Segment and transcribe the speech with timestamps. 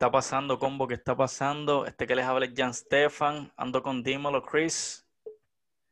[0.00, 0.88] ¿Qué está pasando, combo?
[0.88, 1.84] ¿Qué está pasando?
[1.84, 3.52] Este que les habla es Jan Stefan.
[3.54, 5.06] Ando con Dímelo, Chris.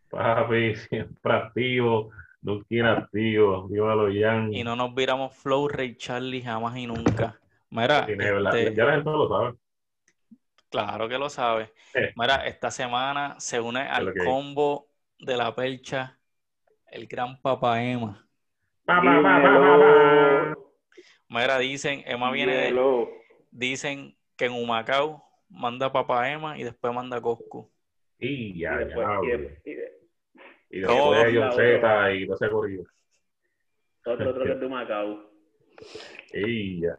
[0.09, 2.09] Papi, siempre activo,
[2.41, 3.69] nunca inactivo.
[3.69, 4.51] Dímelo, Jan.
[4.51, 7.39] Y no nos viramos Flow, Ray Charlie, jamás y nunca.
[7.69, 9.59] Mira, Tiene, este, Ya la gente lo sabe.
[10.71, 11.75] claro que lo sabe.
[11.93, 12.11] Eh.
[12.17, 14.89] Mira, esta semana se une al que combo
[15.19, 16.19] de la percha,
[16.91, 18.27] el gran Papa Emma.
[18.87, 20.59] Pa, pa, pa, pa, pa, pa.
[21.29, 23.18] Mira, dicen, Emma viene de.
[23.59, 27.71] Dicen que en Humacao manda Papa Emma y después manda Coscu.
[28.19, 29.27] Y Y ya, después, ya.
[29.27, 29.93] y después- y de-
[30.71, 30.99] Y después
[31.33, 32.85] y todo ese corrido.
[34.07, 35.31] otro otro que es de Macao.
[36.33, 36.99] Y ya.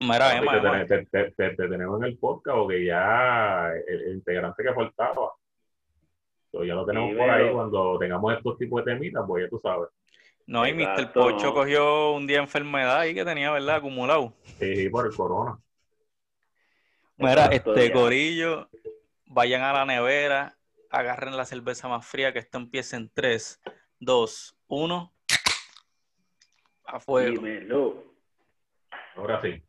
[0.00, 3.70] Mira, Emma, te, Emma, ten- te- te- te- te tenemos en el podcast porque ya
[3.86, 5.32] el, el integrante que faltaba.
[6.50, 9.50] So, ya lo tenemos Sí, por ahí cuando tengamos estos tipos de temitas, pues ya
[9.50, 9.88] tú sabes.
[10.50, 11.12] No, y Mr.
[11.12, 11.54] Pocho no.
[11.54, 13.76] cogió un día de enfermedad ahí que tenía, ¿verdad?
[13.76, 14.34] Acumulado.
[14.58, 15.56] Sí, por el corona.
[17.16, 17.94] Mira, Exacto, este ya.
[17.94, 18.68] corillo,
[19.26, 20.58] vayan a la nevera,
[20.90, 23.60] agarren la cerveza más fría, que esto empieza en 3,
[24.00, 25.14] 2, 1.
[26.86, 27.30] A fuego.
[27.30, 28.04] Dímelo.
[29.14, 29.62] Ahora sí.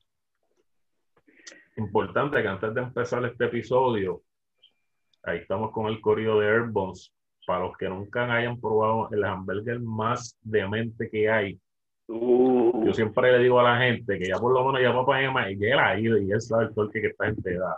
[1.78, 4.24] Importante que antes de empezar este episodio,
[5.22, 7.14] ahí estamos con el corrido de Airbones.
[7.46, 11.60] Para los que nunca hayan probado el hamburger más demente que hay,
[12.14, 15.22] Uh, yo siempre le digo a la gente que ya por lo menos ya papá
[15.22, 17.78] Emma y él ha ido y él sabe el torque que está en da.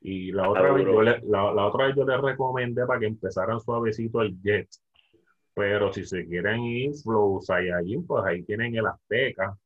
[0.00, 3.06] Y la otra, vez yo le, la, la otra vez yo les recomendé para que
[3.06, 4.68] empezaran suavecito el Jet.
[5.52, 9.56] Pero si se quieren ir Flow Saiyajin, pues ahí tienen el Azteca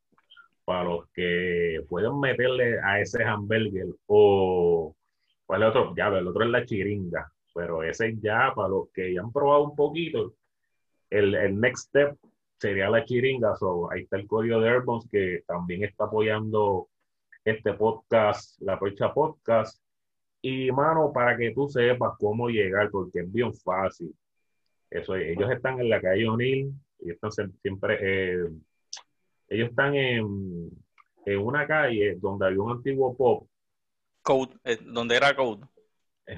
[0.64, 4.94] para los que pueden meterle a ese hamburger o
[5.44, 5.94] ¿cuál es el otro?
[5.94, 9.64] Ya, el otro es la chiringa, pero ese ya para los que ya han probado
[9.64, 10.34] un poquito,
[11.10, 12.16] el, el next step
[12.58, 13.56] sería la chiringa.
[13.56, 16.88] So, ahí está el código de Airbones que también está apoyando
[17.44, 19.82] este podcast, la Percha Podcast.
[20.42, 24.14] Y, mano, para que tú sepas cómo llegar, porque es bien fácil.
[24.90, 28.48] Eso es, ellos están en la calle O'Neill, y están siempre, eh,
[29.48, 30.70] ellos están en,
[31.24, 33.48] en una calle donde había un antiguo pop,
[34.22, 35.66] Code, eh, donde era Code.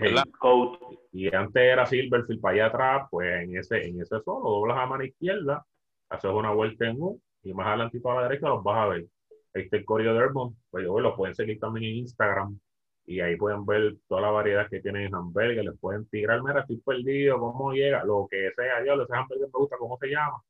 [0.01, 0.25] ¿Verdad?
[0.39, 0.79] Code.
[1.13, 4.87] y antes era Silverfield para allá atrás, pues en ese, en ese solo, doblas a
[4.87, 5.65] mano izquierda,
[6.09, 9.07] haces una vuelta en U, y más adelantito a la derecha los vas a ver.
[9.55, 12.59] Ahí está el Correo de Airborne, pues yo, los pueden seguir también en Instagram,
[13.05, 16.61] y ahí pueden ver toda la variedad que tienen en hamburger, les pueden tirar, mira,
[16.61, 20.43] estoy perdido, cómo llega, lo que sea, yo, ese hamburger me gusta, ¿cómo se llama?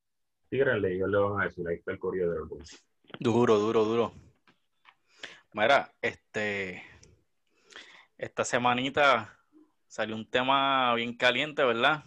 [0.49, 2.65] Tírenle, ellos le van a decir, ahí está el Correo de Airborne.
[3.19, 4.13] Duro, duro, duro.
[5.55, 6.83] Mira, este,
[8.23, 9.37] esta semanita
[9.89, 12.05] salió un tema bien caliente, ¿verdad?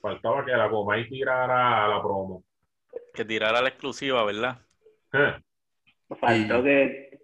[0.00, 2.44] Faltaba que la coma y tirara a la promo.
[3.12, 4.58] Que tirara la exclusiva, ¿verdad?
[5.12, 5.34] Eh,
[6.20, 7.18] faltó que,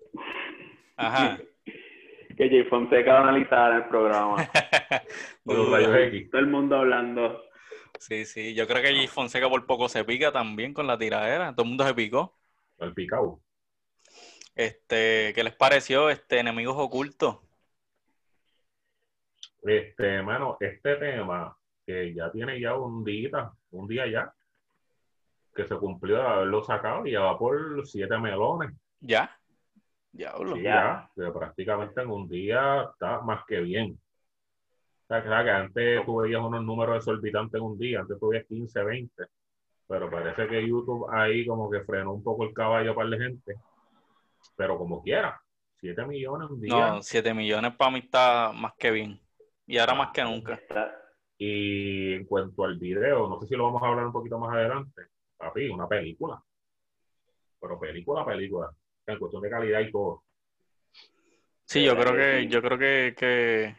[0.96, 1.38] Ajá.
[2.36, 4.36] que Jay Fonseca lo analizara el programa.
[5.44, 5.76] con los Duro.
[5.76, 6.30] rayos X.
[6.32, 7.42] Todo el mundo hablando.
[8.00, 9.06] Sí, sí, yo creo que G.
[9.06, 12.36] Fonseca por poco se pica también con la tiradera, todo el mundo se picó.
[12.78, 13.40] El picado.
[14.54, 17.38] Este, ¿qué les pareció este Enemigos Ocultos?
[19.62, 24.32] Este, hermano, este tema que ya tiene ya un día, un día ya,
[25.54, 28.72] que se cumplió de haberlo sacado y ya va por siete melones.
[29.00, 29.30] ¿Ya?
[30.10, 30.56] Diablo.
[30.56, 31.10] Sí, Ya.
[31.16, 33.98] ya, que prácticamente en un día está más que bien.
[35.04, 38.46] O sea, que antes tú veías unos números exorbitantes en un día, antes tú veías
[38.46, 39.24] 15, 20,
[39.86, 43.56] pero parece que YouTube ahí como que frenó un poco el caballo para la gente,
[44.56, 45.40] pero como quiera,
[45.80, 46.92] 7 millones un día.
[46.92, 49.20] No, 7 millones para mí está más que bien.
[49.66, 50.60] Y ahora más que nunca.
[51.38, 54.54] Y en cuanto al video, no sé si lo vamos a hablar un poquito más
[54.54, 55.02] adelante.
[55.36, 56.40] Papi, una película.
[57.60, 58.70] Pero película, película.
[59.06, 60.24] En cuestión de calidad y todo.
[61.66, 62.48] Sí, yo creo ¿Verdad que sí?
[62.48, 63.76] yo creo que, que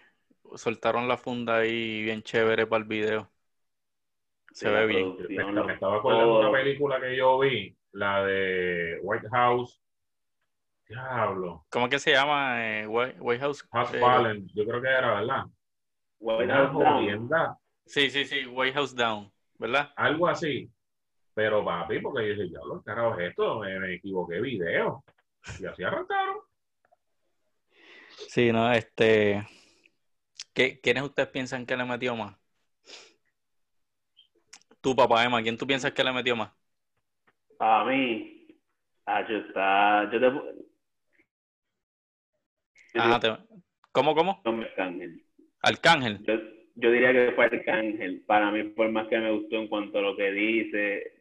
[0.57, 3.31] soltaron la funda ahí bien chévere para el video.
[4.51, 5.15] Se Sí, ve bien.
[5.29, 9.82] Me, estaba acordando de una película que yo vi, la de White House.
[10.87, 11.65] Diablo.
[11.69, 12.63] ¿Cómo que se llama?
[12.65, 13.67] Eh, White, White House.
[13.71, 14.47] Has eh, Fallen.
[14.53, 15.45] Yo creo que era, ¿verdad?
[16.19, 16.93] White Una House Down.
[16.93, 19.91] jodienda, sí, sí, sí, White House Down, ¿verdad?
[19.95, 20.71] Algo así.
[21.33, 23.59] Pero papi, porque yo dije, diablo, ¿qué carajo es esto?
[23.59, 25.03] Me, me equivoqué de video.
[25.59, 26.37] Y así arrancaron.
[28.27, 29.45] Sí, no, este.
[30.53, 32.35] ¿qué, ¿Quiénes ustedes piensan que le metió más?
[34.79, 36.51] Tú, papá Emma, ¿quién tú piensas que le metió más?
[37.59, 38.47] A mí,
[39.05, 40.72] ah, yo está, yo te,
[43.01, 43.55] Ajá, te-
[43.91, 44.41] ¿Cómo, cómo?
[44.43, 45.21] fue Arcángel.
[45.61, 46.19] Arcángel.
[46.25, 46.33] Yo,
[46.75, 48.23] yo diría que fue Arcángel.
[48.25, 51.11] Para mí, por más que me gustó en cuanto a lo que dice,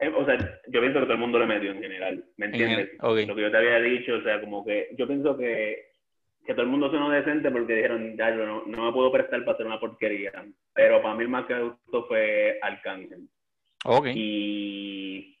[0.00, 0.36] Eh, o sea,
[0.68, 2.90] yo pienso que todo el mundo le metió en general, ¿me entiendes?
[3.00, 3.26] okay.
[3.26, 5.92] Lo que yo te había dicho, o sea, como que yo pienso que,
[6.44, 9.40] que todo el mundo sonó decente porque dijeron, ya, yo no, no me puedo prestar
[9.44, 10.32] para hacer una porquería.
[10.74, 13.28] Pero para mí el más que me gustó fue Arcángel.
[13.84, 14.08] Ok.
[14.14, 15.38] Y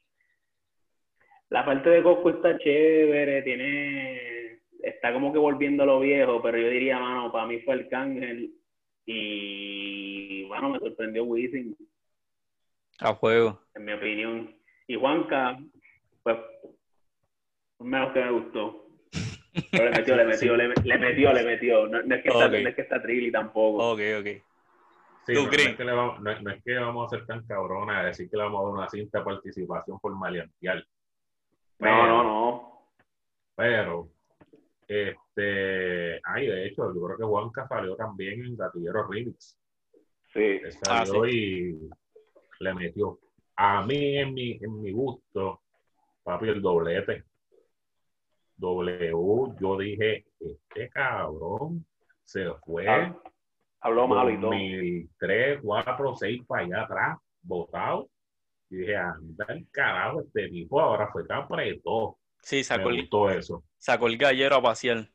[1.50, 4.33] la parte de Cosco está chévere, tiene.
[4.84, 8.52] Está como que volviendo a lo viejo, pero yo diría, mano, para mí fue Arcángel.
[9.06, 11.76] Y bueno, me sorprendió Wisin,
[13.00, 13.60] A juego.
[13.74, 14.54] en mi opinión.
[14.86, 15.58] Y Juanca,
[16.22, 16.36] pues,
[17.80, 18.86] menos que me gustó.
[19.70, 21.86] Pero le metió, le metió, le, le metió, le metió.
[21.88, 23.92] No, no es que está, no es que está trilly tampoco.
[23.92, 24.26] Ok, ok.
[25.26, 27.26] Sí, ¿Tú no, es que le vamos, no, es- no es que vamos a ser
[27.26, 30.84] tan cabrones a decir que le vamos a dar una cinta de participación por maleantear.
[31.78, 32.88] No, no, no.
[33.56, 34.08] Pero,
[34.88, 39.58] este, ay, de hecho, yo creo que Juanca salió también en Gatillero Remix.
[40.32, 40.40] Sí.
[40.40, 41.78] Él Ah, salió y
[42.60, 43.18] le metió.
[43.56, 45.62] A mí, en mi, en mi gusto,
[46.22, 47.24] papi, el doblete.
[48.56, 51.84] W, yo dije, este cabrón
[52.22, 53.16] se fue Ah,
[53.80, 54.50] Habló malo y todo.
[54.50, 58.08] 2003, 4, 6 para allá atrás, botado.
[58.70, 62.16] Y dije, anda el carajo, este tipo ahora fue tan apretó.
[62.44, 63.64] Sí, sacó Me el, gustó eso.
[63.78, 65.10] sacó el gallero a pasear.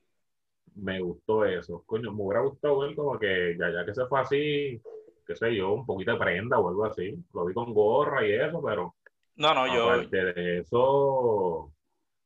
[0.76, 1.84] Me gustó eso.
[1.86, 4.82] Coño, me hubiera gustado ver como que ya, ya que se fue así,
[5.28, 7.16] qué sé yo, un poquito de prenda o algo así.
[7.34, 8.96] Lo vi con gorra y eso, pero
[9.36, 9.90] No, no, yo.
[9.90, 11.74] aparte de eso,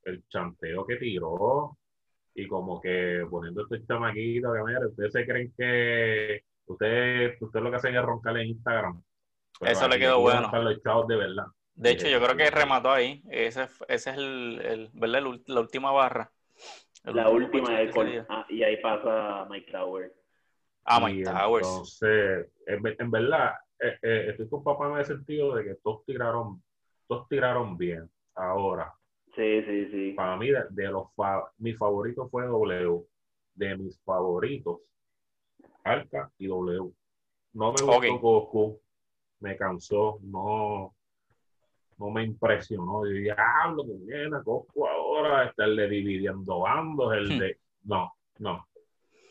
[0.03, 1.77] el chanteo que tiró
[2.35, 7.71] y como que poniendo este chamaquito, que mira, ustedes se creen que ustedes, ustedes lo
[7.71, 9.03] que hacen es roncar en Instagram.
[9.59, 10.47] Pero Eso le quedó bueno.
[10.47, 11.45] están los chavos de verdad.
[11.75, 13.23] De hecho, yo creo que remató ahí.
[13.29, 15.23] Ese, ese es el, el, ¿verdad?
[15.47, 16.31] La última barra.
[17.03, 20.13] El La última de Col- ah, y ahí pasa Mike Tower.
[20.85, 21.67] Ah, Y Mike Towers.
[21.67, 25.75] Entonces, en, ve- en verdad, eh, eh, estoy con papá en el sentido de que
[25.75, 26.61] todos tiraron,
[27.07, 28.09] todos tiraron bien.
[28.35, 28.93] Ahora,
[29.35, 30.13] Sí, sí, sí.
[30.15, 33.01] para mí, de, de los fa- mi favorito fue W.
[33.55, 34.79] De mis favoritos,
[35.83, 36.91] Arca y W.
[37.53, 38.21] No me gustó Ok.
[38.21, 38.81] Goku,
[39.39, 40.95] me cansó, no,
[41.97, 43.05] no me impresionó.
[43.07, 47.39] Yo hablo que viene Goku ahora, está el de dividiendo bandos, el Hmm.
[47.39, 47.57] de.
[47.83, 48.67] No, no.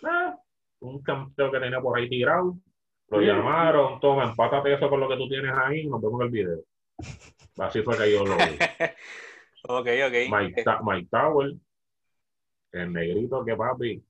[0.05, 0.37] Ah,
[0.81, 2.57] un campeón que tenía por ahí tirado,
[3.09, 6.33] lo llamaron, toma, empátate eso con lo que tú tienes ahí, nos vemos en el
[6.33, 6.59] video.
[7.59, 8.43] Así fue que yo lo vi.
[9.69, 10.15] Ok, ok.
[10.29, 11.53] Mike, Eh, Mike Tower,
[12.73, 14.03] el negrito que papi,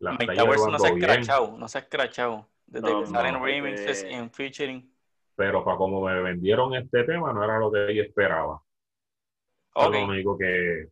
[0.00, 2.48] la Mike está Towers no se ha escrachado, no se ha escrachado.
[2.66, 4.91] Desde No, que salen no, remixes ese- en featuring.
[5.42, 8.62] Pero para como me vendieron este tema no era lo que yo esperaba.
[9.76, 9.94] Eso Ok.
[9.94, 10.88] es Lo único que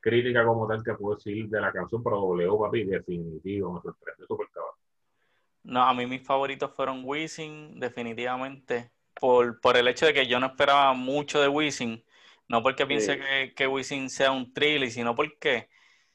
[0.00, 4.26] crítica como tal que puedo decir de la canción, pero W, papi, definitivo, me sorprendió
[4.26, 4.74] súper cabrón.
[5.62, 8.90] No, a mí mis favoritos fueron Wisin, definitivamente.
[9.14, 12.04] Por, por el hecho de que yo no esperaba mucho de Wisin.
[12.48, 13.18] No porque piense Sí.
[13.18, 15.68] que, que Wisin sea un thriller, sino porque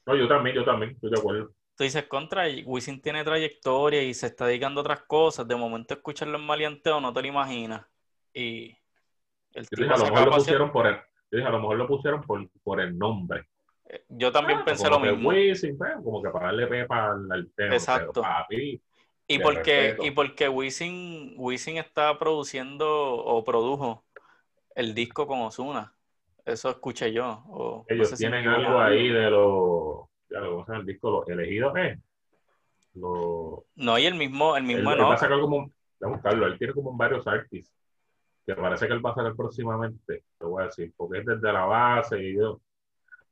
[0.08, 1.52] No, yo también, yo también, estoy de acuerdo.
[1.76, 5.48] Tú dices contra, Wisin tiene trayectoria y se está dedicando a otras cosas.
[5.48, 7.86] De momento escucharlo en maleanteo no te lo imaginas.
[8.34, 8.78] Y
[9.54, 11.78] el Yo dije, a lo mejor lo pusieron por el, yo dije, a lo mejor
[11.78, 13.48] lo pusieron por, por el nombre.
[14.10, 15.30] Yo también Ah, pensé lo mismo.
[15.30, 17.74] Wisin, pues, como que para darle pepa al, al tema.
[17.76, 18.22] Exacto.
[18.22, 18.82] Papi,
[19.28, 20.06] Y porque, respeto.
[20.06, 24.06] y porque Wisin, Wisin está produciendo o produjo
[24.76, 25.96] el disco con Ozuna.
[26.46, 27.44] Eso escuché yo.
[27.50, 30.88] o no ellos sé tienen algo ahí de los, ya lo ¿cómo se llama el
[30.88, 31.12] disco?
[31.12, 32.00] Los elegidos, ¿eh?
[32.94, 36.08] Los, No, y el mismo, el él, mismo él va a sacar como, voy a
[36.08, 37.74] buscarlo, él tiene como varios artists
[38.46, 41.52] que parece que él va a sacar próximamente, te voy a decir, porque es desde
[41.52, 42.62] la base y yo,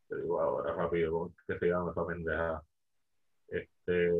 [0.09, 2.63] te digo ahora rápido, ¿cómo es que se llama esa pendejada?
[3.47, 4.11] Este,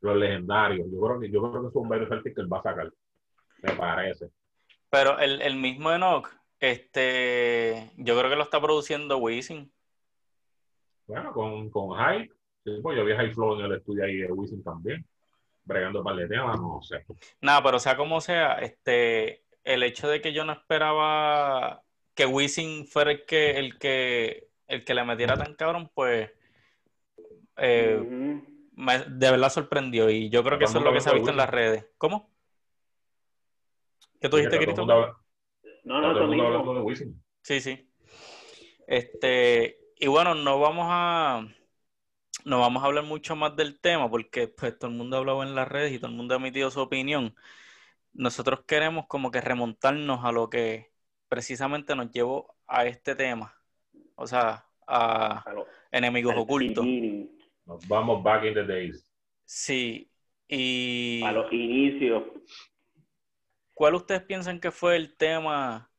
[0.00, 2.62] los legendarios, yo creo que, yo creo que son varios artistas que él va a
[2.62, 2.90] sacar,
[3.62, 4.30] me parece.
[4.90, 6.28] Pero el, el mismo Enoch,
[6.60, 9.70] este, yo creo que lo está produciendo Wisin.
[11.08, 12.32] Bueno, con, con Hype,
[12.64, 15.04] sí, pues yo vi a High Flow en el estudio ahí de Wisin también,
[15.64, 17.04] bregando para el tema, no sé.
[17.40, 21.82] Nada, pero sea como sea, este, el hecho de que yo no esperaba
[22.14, 26.30] que Wisin fuera el que, el que, el que le metiera tan cabrón, pues
[27.56, 28.02] eh,
[28.76, 30.10] me- de verdad sorprendió.
[30.10, 31.86] Y yo creo que eso es lo que se ha visto en las redes.
[31.98, 32.30] ¿Cómo?
[34.20, 34.84] ¿Qué tú dijiste, Cristo?
[35.84, 37.22] No, no, todo el mundo hablando de Wisin.
[37.42, 37.88] Sí, sí.
[38.86, 41.46] Este, y bueno, no vamos a
[42.44, 45.42] no vamos a hablar mucho más del tema porque pues todo el mundo ha hablado
[45.42, 47.34] en las redes y todo el mundo ha emitido su opinión.
[48.12, 50.90] Nosotros queremos como que remontarnos a lo que
[51.28, 53.54] precisamente nos llevó a este tema.
[54.14, 56.84] O sea, a A lo- enemigos ocultos.
[56.84, 57.30] beginning,
[57.66, 59.04] Nos vamos back in the days.
[59.44, 60.10] Sí.
[60.48, 62.22] Y A los inicios.
[63.74, 65.90] ¿cuál ustedes piensan que fue el tema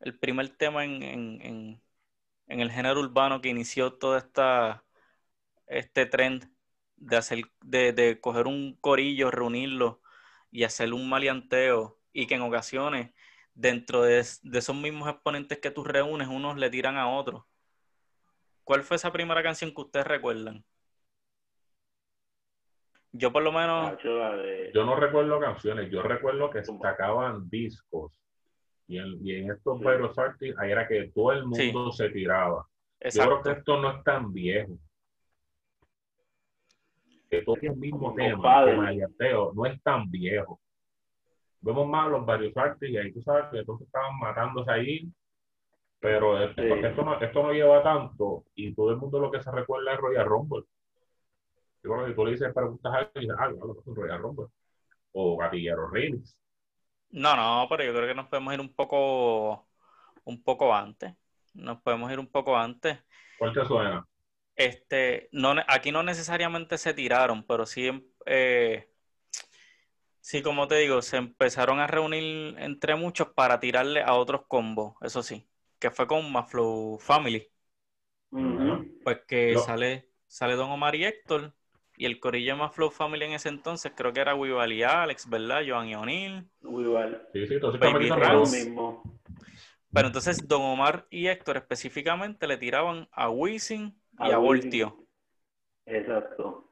[0.00, 1.82] el primer tema en, en, en,
[2.48, 4.84] el género urbano que inició todo esta,
[5.66, 6.50] este trend
[6.96, 10.00] de, hacer, de, de coger un corillo, reunirlo
[10.50, 13.10] y hacer un maleanteo y que en ocasiones
[13.54, 17.44] dentro de, de, esos mismos exponentes que tú reúnes, unos le tiran a otros.
[18.64, 20.64] ¿Cuál fue esa primera canción que ustedes recuerdan?
[23.12, 23.96] Yo por lo menos...
[24.02, 28.12] Yo no recuerdo canciones, yo recuerdo que sacaban discos
[28.88, 29.78] y en, y en estos
[30.38, 30.52] sí.
[30.58, 32.66] ahí era que todo el mundo se tiraba.
[33.00, 34.78] Yo creo que esto no es tan viejo.
[37.30, 40.58] Que todo el mismo tema, que no es tan viejo.
[41.60, 45.12] Vemos más los varios artes y ahí tú sabes que todos estaban matándose ahí,
[46.00, 49.50] pero esto, esto, no, esto no lleva tanto y todo el mundo lo que se
[49.50, 50.64] recuerda es Royal Rumble.
[51.82, 54.46] Yo creo que tú le dices preguntas a alguien y dices, ah, no, Royal Rumble.
[55.12, 56.34] O Gatillero Remix.
[57.10, 59.68] No, no, pero yo creo que nos podemos ir un poco,
[60.24, 61.14] un poco antes.
[61.54, 62.98] Nos podemos ir un poco antes.
[63.38, 64.06] ¿Cuál te suena?
[64.54, 68.90] Este, no, aquí no necesariamente se tiraron, pero sí, eh,
[70.20, 74.96] sí, como te digo, se empezaron a reunir entre muchos para tirarle a otros combos,
[75.00, 75.48] eso sí,
[75.78, 77.48] que fue con Maflow Family.
[79.04, 81.54] Pues que sale, sale Don Omar y Héctor,
[81.98, 85.28] y el corillo más Flow Family en ese entonces creo que era Wival y Alex,
[85.28, 85.62] ¿verdad?
[85.66, 86.48] Joan y O'Neill.
[86.62, 87.26] Wival.
[87.32, 88.52] Sí, sí, entonces Baby Rams.
[88.52, 89.02] mismo.
[89.92, 94.96] Pero entonces Don Omar y Héctor específicamente le tiraban a Wisin y a, Voltio.
[95.86, 96.68] Exacto.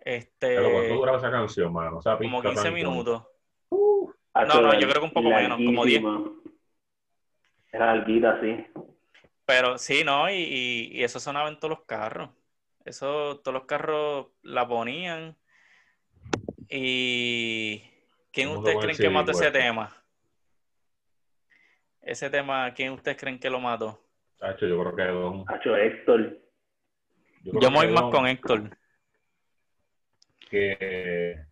[0.00, 0.56] Este...
[0.56, 1.98] Pero ¿cuánto duraba esa canción, mano?
[1.98, 3.24] O sea, como 15 minutos.
[3.68, 4.10] Uh,
[4.48, 6.02] no, no, yo creo que un poco menos, como 10.
[7.72, 8.66] Era alguita, sí.
[9.44, 10.30] Pero sí, ¿no?
[10.30, 12.30] Y, y, y eso sonaba en todos los carros.
[12.84, 15.36] Eso, todos los carros la ponían.
[16.68, 17.82] ¿Y
[18.30, 19.90] quién ustedes creen que mató ese tema?
[22.02, 23.98] Ese tema, ¿quién ustedes creen que lo mató?
[24.40, 25.44] Hacho, yo creo que Don.
[25.48, 26.38] Hacho, Héctor.
[27.42, 28.76] Yo, yo me voy más con Héctor.
[30.50, 31.46] Que...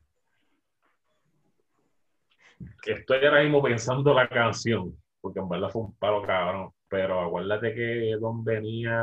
[2.83, 7.21] que estoy ahora mismo pensando la canción, porque en verdad fue un palo cabrón, pero
[7.21, 9.03] acuérdate que Don venía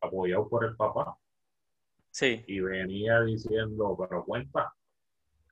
[0.00, 1.16] apoyado por el papá.
[2.10, 2.44] Sí.
[2.46, 4.72] Y venía diciendo, pero cuenta,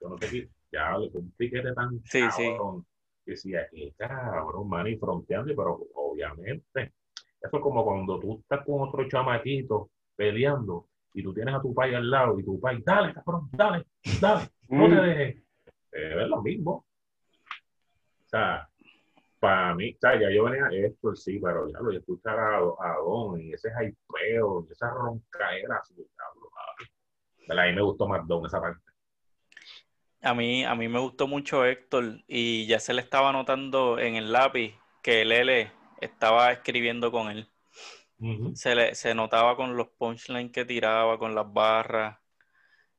[0.00, 2.82] yo no te ya le un piquete tan sí, cabrón.
[3.25, 3.30] Sí.
[3.30, 6.92] Decía, qué cabrón, man, y fronteando, pero obviamente,
[7.40, 11.75] eso es como cuando tú estás con otro chamaquito peleando y tú tienes a tu
[11.75, 13.86] pai al lado y tu pai, dale, cabrón, dale,
[14.20, 15.00] dale, no te mm.
[15.00, 15.36] dejes.
[15.92, 16.72] Eh, es lo mismo.
[16.72, 18.68] O sea,
[19.40, 22.96] para mí, o sea, ya yo venía esto, sí, pero ya lo escuchar a, a
[23.04, 25.94] Don y ese hypeo, esa roncaera, así,
[27.48, 28.80] a mí me gustó más Don esa parte.
[30.22, 34.16] A mí, a mí me gustó mucho Héctor y ya se le estaba notando en
[34.16, 37.48] el lápiz que Lele estaba escribiendo con él.
[38.54, 42.18] se, le, se notaba con los punchlines que tiraba, con las barras.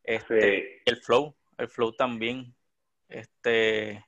[0.04, 2.56] Este, El flow, el flow también.
[3.10, 4.06] Este,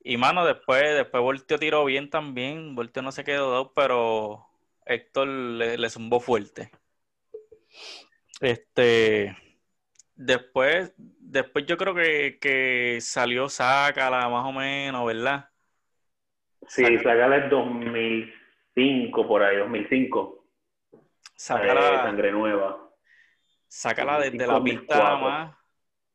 [0.00, 2.74] y mano, después, después Voltio tiró bien también.
[2.74, 4.46] Voltio no se quedó, pero
[4.84, 6.70] Héctor le, le zumbó fuerte.
[8.40, 9.36] Este,
[10.14, 15.48] después, después yo creo que, que salió Sácala más o menos, ¿verdad?
[16.66, 20.46] Sí, Sácala es 2005, por ahí, 2005.
[21.36, 21.80] Sácala.
[21.80, 22.90] Eh, sangre nueva.
[23.68, 25.56] Sácala desde la pista más.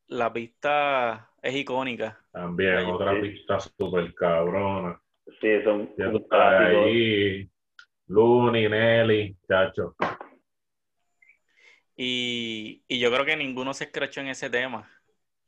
[0.07, 2.19] La pista es icónica.
[2.31, 4.99] También, otra pista súper cabrona.
[5.39, 5.93] Sí, son.
[6.31, 7.49] ahí.
[8.07, 9.95] Looney, Nelly, chacho.
[12.01, 14.89] Y, y yo creo que ninguno se escrachó en ese tema.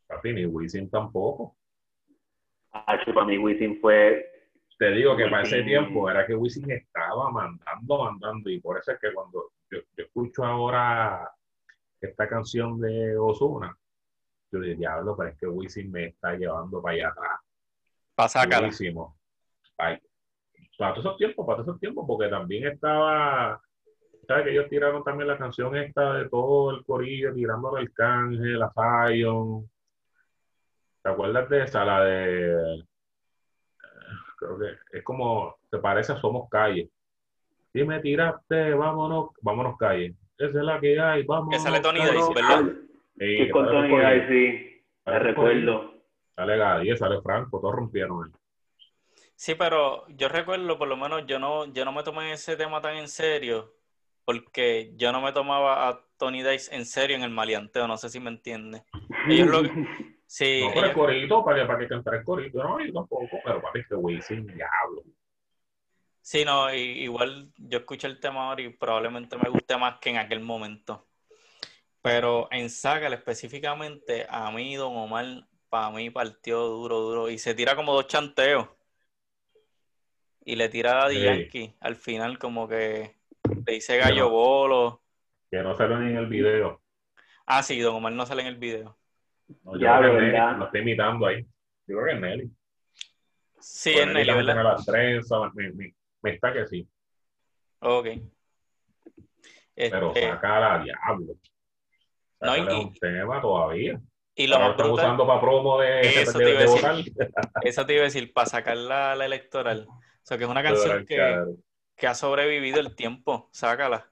[0.05, 1.55] Papi, ni Wisin tampoco.
[2.73, 4.49] Ah, para mí Wisin fue...
[4.77, 8.91] Te digo que para ese tiempo era que Wisin estaba mandando, mandando, y por eso
[8.91, 11.31] es que cuando yo, escucho ahora
[12.01, 13.73] esta canción de Osuna,
[14.51, 17.39] yo digo, diablo, pero es que Wisin me está llevando para allá atrás.
[18.13, 18.49] Para sacar.
[19.77, 23.61] Para todos esos tiempos, para todos esos tiempos, porque también estaba
[24.27, 24.45] ¿sabes?
[24.45, 28.71] Que ellos tiraron también la canción esta de todo el corillo, tirando al Arcángel, a
[28.73, 29.69] Zion.
[31.03, 31.85] ¿Te acuerdas de esa?
[31.85, 32.53] La de.
[32.53, 32.83] Eh,
[34.37, 35.55] creo que es como.
[35.69, 36.89] Se parece a Somos Calle.
[37.73, 40.13] Si me tiraste, vámonos, vámonos calle.
[40.37, 41.55] Esa es la que hay, vámonos.
[41.55, 42.65] Esa es Tony Dice, ¿verdad?
[43.17, 44.83] Sí, con Tony Dice, sí.
[45.05, 45.93] Me recuerdo.
[46.35, 48.31] Sale Gadi, sale Franco, todos rompieron ahí.
[49.35, 52.81] Sí, pero yo recuerdo, por lo menos, yo no, yo no me tomé ese tema
[52.81, 53.73] tan en serio
[54.39, 58.09] porque yo no me tomaba a Tony Dice en serio en el maleanteo, no sé
[58.09, 58.83] si me entiende.
[59.27, 59.61] Ellos lo
[60.25, 63.37] sí, no, pero el corito, para que, para que cantara el corito, no, yo tampoco,
[63.43, 65.03] pero para que Wisin, diablo.
[66.21, 70.17] Sí, no, igual yo escuché el tema ahora y probablemente me guste más que en
[70.17, 71.07] aquel momento.
[72.01, 77.29] Pero en Sácala específicamente, a mí Don Omar, para mí partió duro, duro.
[77.29, 78.67] Y se tira como dos chanteos.
[80.43, 83.15] Y le tira a Daddy Yankee al final como que
[83.65, 85.01] le dice gallo bolo.
[85.49, 86.81] Que no sale ni en el video.
[87.45, 88.97] Ah, sí, Don Omar no sale en el video.
[89.79, 90.57] ya, verdad.
[90.57, 91.45] Lo estoy imitando ahí.
[91.87, 92.51] Yo creo que es Nelly.
[93.59, 94.63] Sí, es Nelly, ¿verdad?
[94.63, 96.87] las trenzas, me, me, me, está que sí.
[97.79, 98.07] Ok.
[99.75, 101.35] Pero este saca la diablo.
[102.39, 103.99] No, y, un tema todavía.
[104.35, 107.13] Y lo más están usando para promo de, eso te iba a decir,
[107.63, 109.85] Eso te iba a decir, para sacar la, la electoral.
[109.89, 111.43] O sea, que es una canción que,
[112.01, 113.47] que, ha sobrevivido el tiempo.
[113.51, 114.07] Sácala.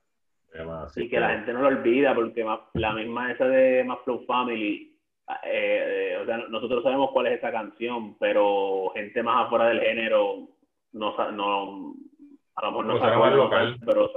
[0.95, 4.95] Y que la gente no lo olvida, porque la misma esa de Más Flow Family,
[5.43, 10.47] eh, o sea, nosotros sabemos cuál es esa canción, pero gente más afuera del género
[10.93, 11.93] no, no
[12.55, 14.11] a lo mejor no, sabe local, pero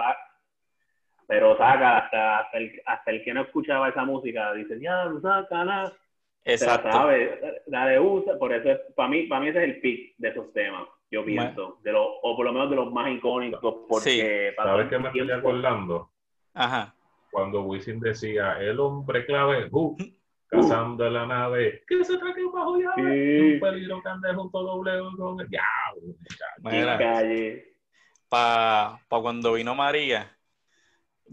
[1.26, 5.93] pero saca hasta, hasta, el, hasta el que no escuchaba esa música dice ya saca
[6.45, 10.14] exacto sabe, la de usa por eso para mí para mí ese es el pick
[10.19, 13.75] de esos temas yo pienso de los o por lo menos de los más icónicos
[13.88, 16.11] porque sabes qué me estoy acordando
[16.54, 16.95] ajá.
[17.31, 19.97] Cuando Wisin decía el hombre clave uh,
[20.49, 25.40] cazando la nave que se traque bajo ya un peligro que ande junto doble con
[25.40, 25.62] el ya
[28.28, 30.37] para pa cuando vino María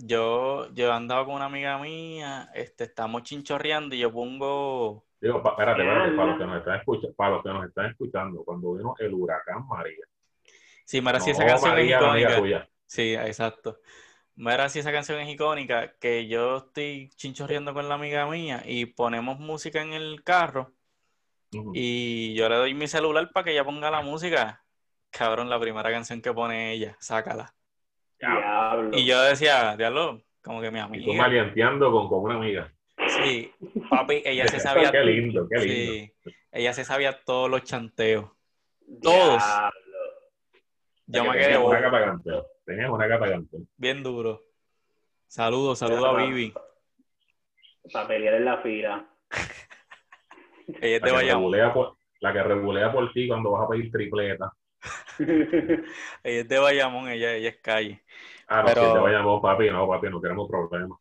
[0.02, 5.06] yo, yo andaba con una amiga mía, este, estamos chinchorreando y yo pongo.
[5.22, 8.44] Digo, espérate, espérate, para los que nos están escuchando, para los que nos están escuchando,
[8.44, 10.06] cuando vino el huracán María.
[10.86, 12.70] Sí, Mara, si esa canción es icónica.
[12.86, 13.80] Sí, exacto.
[14.36, 18.86] Mira, si esa canción es icónica, que yo estoy chinchorreando con la amiga mía y
[18.86, 20.72] ponemos música en el carro
[21.74, 24.64] y yo le doy mi celular para que ella ponga la música.
[25.10, 27.54] Cabrón, la primera canción que pone ella, sácala.
[28.94, 31.04] Y yo decía, diablo, como que mi amiga.
[31.04, 32.72] Y tú maleanteando con, con una amiga.
[33.24, 33.54] Sí,
[33.90, 34.92] papi, ella se sabía.
[34.92, 35.94] qué lindo, qué lindo.
[35.94, 38.30] Sí, ella se sabía todos los chanteos.
[39.02, 39.44] Todos.
[41.08, 41.58] Yo me quedé.
[41.58, 42.22] Una capa
[42.66, 43.28] Tenías una capa
[43.78, 44.44] Bien duro.
[45.28, 46.54] Saludos, saludos a Vivi.
[47.92, 49.08] Para pelear en la fila.
[50.82, 51.38] ella te vaya.
[52.22, 54.52] La que regulea por ti cuando vas a pedir tripleta.
[55.20, 55.84] ella
[56.24, 58.04] es de Bayamón, ella, ella es calle.
[58.48, 58.82] Ah, no, pero...
[58.82, 61.00] si es de Bayamón, papi, no, papi, no queremos problemas.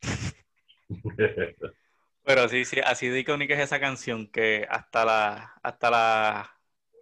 [2.29, 6.55] Pero sí, sí, así de icónica es esa canción que hasta la, hasta la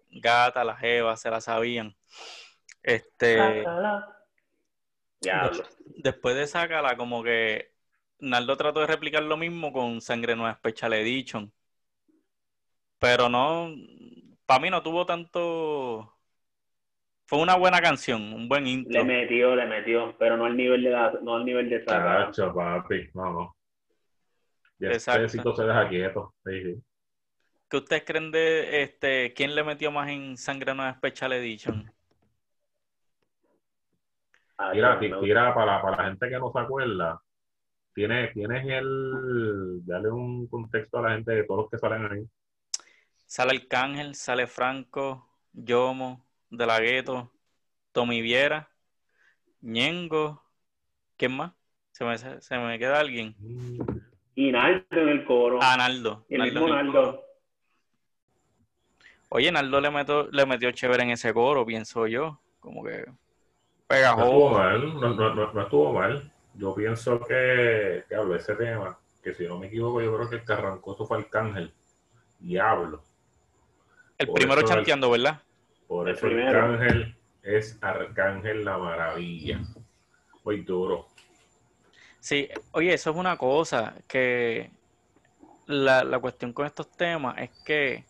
[0.10, 1.98] gata, las jevas se la sabían.
[2.82, 3.66] Este.
[5.20, 5.52] Ya.
[5.98, 7.74] después de Sácala, como que
[8.20, 11.52] Naldo trató de replicar lo mismo con Sangre Nueva Special Edition.
[12.98, 13.76] Pero no,
[14.46, 16.18] para mí no tuvo tanto
[17.26, 18.94] fue una buena canción, un buen intro.
[18.94, 22.54] Le metió, le metió, pero no al nivel de la, no al nivel de Cacho,
[22.54, 23.57] papi, no, no.
[24.80, 25.56] Ya Exacto.
[25.56, 26.34] se deja quieto.
[26.46, 26.82] Sí,
[27.70, 31.92] ¿Qué ustedes creen de este quién le metió más en Sangre Nueva Special Edition?
[34.74, 37.22] Mira, tira para, para la gente que no se acuerda.
[37.94, 39.86] Tienes, tienes el.
[39.86, 42.28] Dale un contexto a la gente de todos los que salen ahí.
[43.26, 47.32] Sale el Cángel, sale Franco, Yomo, de la Gueto,
[47.92, 48.70] Tommy Viera,
[49.62, 50.44] Ñengo,
[51.18, 51.54] ¿quién más?
[51.92, 53.36] Se me, se me queda alguien.
[54.38, 55.58] Y Naldo en el coro.
[55.64, 56.24] Ah, Naldo.
[56.30, 57.24] El mismo Naldo.
[59.30, 62.40] Oye, Naldo le metió, le metió chévere en ese coro, pienso yo.
[62.60, 63.06] Como que
[63.88, 64.28] pegajoso.
[64.28, 66.32] No estuvo mal, no, no, no, estuvo mal.
[66.54, 70.36] Yo pienso que, que hablo ese tema, que si no me equivoco, yo creo que
[70.36, 71.74] el que arrancó eso fue Arcángel.
[72.38, 73.02] Diablo.
[74.20, 75.42] El primero chanteando, ¿verdad?
[75.88, 79.62] Por eso el Arcángel es Arcángel la maravilla.
[80.44, 81.08] Muy duro.
[82.20, 84.74] Sí, oye, eso es una cosa que
[85.66, 88.10] la, la cuestión con estos temas es que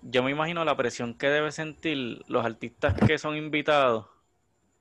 [0.00, 4.06] yo me imagino la presión que deben sentir los artistas que son invitados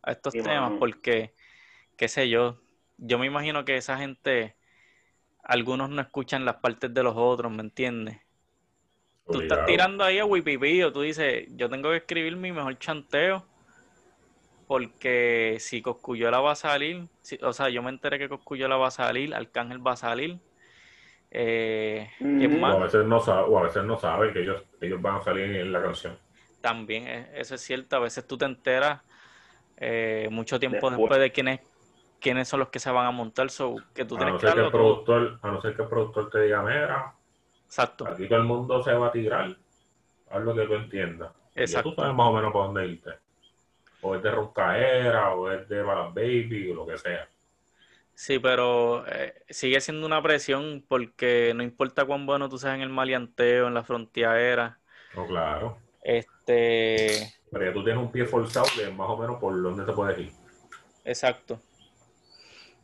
[0.04, 1.36] a estos temas, porque,
[1.98, 2.64] qué sé yo,
[2.98, 4.58] yo me imagino que esa gente,
[5.44, 8.20] algunos no escuchan las partes de los otros, ¿me entiendes?
[9.30, 13.49] Tú estás tirando ahí a Wipipío, tú dices, yo tengo que escribir mi mejor chanteo,
[14.70, 17.08] porque si Coscuyola va a salir,
[17.42, 20.38] o sea, yo me enteré que Coscuyola va a salir, Arcángel va a salir.
[21.32, 25.16] Eh, O a veces no sabe, o a veces no sabe que ellos, ellos van
[25.16, 26.16] a salir en la canción.
[26.62, 29.02] También, eh, eso es cierto, a veces tú te enteras
[29.78, 31.62] eh, mucho tiempo después, de quiénes
[32.22, 34.54] quiénes son los que se van a montar, so, que tú tienes a no ser
[34.54, 37.16] que el productor, A no ser que el productor te diga, mira,
[37.66, 38.08] Exacto.
[38.08, 39.58] Aquí todo el mundo se va a tirar.
[40.30, 41.32] Haz lo que tú entiendas.
[41.56, 41.90] Exacto.
[41.90, 43.29] tú sabes más o menos por dónde irte.
[44.02, 47.28] O es de Roncaera, o es de Balas Baby, o lo que sea.
[48.20, 52.82] Sí, pero eh, sigue siendo una presión porque no importa cuán bueno tú seas en
[52.82, 54.78] el maleanteo, en la frontera.
[55.16, 55.78] No, claro.
[56.04, 57.34] Este.
[57.50, 60.20] Pero ya tú tienes un pie forzado de más o menos por dónde te puedes
[60.20, 60.32] ir.
[61.06, 61.62] Exacto.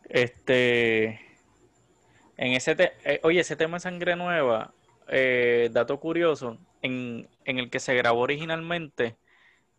[0.07, 1.19] Este.
[2.37, 4.73] En ese eh, oye, ese tema de sangre nueva,
[5.09, 9.17] eh, dato curioso, en, en, el que se grabó originalmente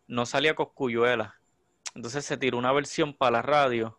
[0.07, 1.35] no salía Coscuyuela.
[1.95, 3.97] Entonces se tiró una versión para la radio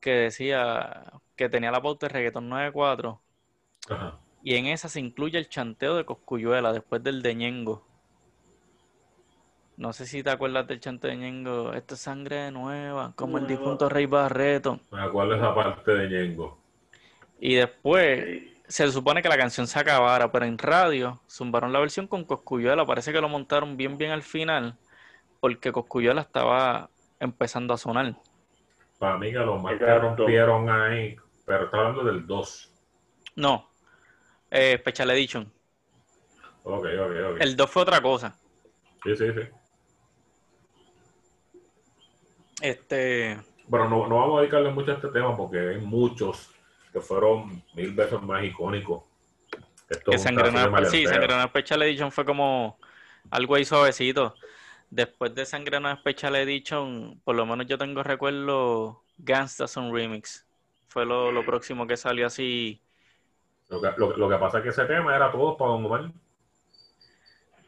[0.00, 3.20] que decía que tenía la pauta de reggaeton 94.
[4.42, 7.86] Y en esa se incluye el chanteo de Coscuyuela después del de Ñengo.
[9.76, 11.72] No sé si te acuerdas del chanteo de Ñengo.
[11.72, 14.80] Esto es sangre nueva, como el difunto Rey Barreto.
[14.90, 16.58] Me acuerdo esa parte de Ñengo.
[17.38, 22.06] Y después se supone que la canción se acabara, pero en radio zumbaron la versión
[22.06, 22.86] con Coscuyuela.
[22.86, 24.76] Parece que lo montaron bien, bien al final,
[25.40, 28.14] porque Coscuyuela estaba empezando a sonar.
[28.98, 32.72] Para mí que los más que rompieron ahí, pero está hablando del 2.
[33.36, 33.70] No,
[34.50, 35.50] eh, Special Edition.
[36.62, 37.40] Ok, ok, ok.
[37.40, 38.36] El 2 fue otra cosa.
[39.02, 39.40] Sí, sí, sí.
[42.60, 43.40] Este.
[43.66, 46.50] Bueno, no, no vamos a dedicarle mucho a este tema porque hay muchos
[46.92, 49.04] que fueron mil veces más icónicos.
[49.88, 50.50] Esto que Sangre
[50.90, 52.78] sí, Sangre Special Edition fue como
[53.30, 54.34] algo ahí suavecito
[54.90, 60.46] después de Sangre No Special Edition, por lo menos yo tengo recuerdo Gangsta Son Remix.
[60.88, 62.82] Fue lo, próximo que salió así.
[63.68, 66.10] Lo que, lo, que, pasa es que ese tema era todo para Don Omar.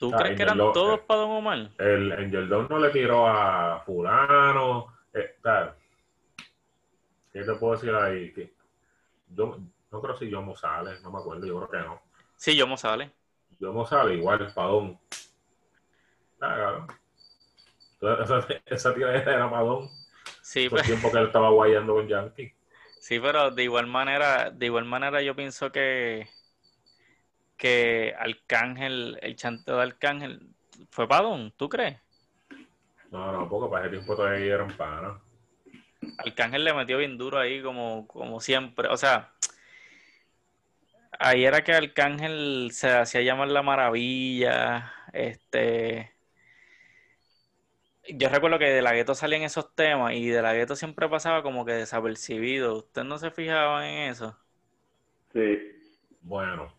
[0.01, 1.71] ¿Tú crees que eran todos para Don Omar?
[1.79, 4.89] El Angel Don no le tiró a fulano.
[5.15, 5.37] Eh,
[7.33, 8.33] ¿Qué te puedo decir ahí?
[8.33, 8.53] Que
[9.29, 9.57] yo
[9.93, 12.03] no creo si Yomo sale, no me acuerdo, yo creo que no.
[12.37, 13.13] Sí, Yomo sale.
[13.61, 14.99] Yomo sale, igual, Padón.
[16.39, 16.89] Claro.
[18.25, 18.93] Esa, esa
[19.33, 19.89] era Madón.
[20.41, 22.53] Sí, por el tiempo que él estaba guayando con Yankee.
[23.01, 26.29] Sí, pero de igual manera, de igual manera yo pienso que
[27.57, 30.49] que Arcángel, el chanteo de Arcángel,
[30.91, 31.97] fue Padón, ¿tú crees?
[33.13, 35.21] No, no, poco para ese tiempo todavía eran pana.
[36.19, 38.89] Arcángel le metió bien duro ahí como, como siempre.
[38.89, 39.33] O sea,
[41.21, 44.93] ahí era que Arcángel se hacía llamar la maravilla.
[45.13, 46.13] Este
[48.17, 51.43] yo recuerdo que de la gueto salían esos temas y de la gueto siempre pasaba
[51.43, 52.77] como que desapercibido.
[52.77, 54.37] ¿Usted no se fijaba en eso?
[55.33, 55.59] Sí.
[56.21, 56.73] Bueno,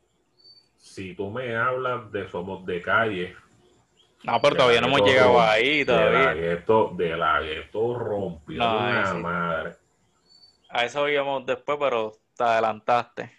[0.78, 3.36] si tú me hablas de Somos de Calle.
[4.24, 6.34] No, pero todavía no hemos llegado ahí todavía.
[6.96, 9.76] De la gueto, rompió una madre.
[10.70, 13.32] A eso íbamos después, pero te adelantaste.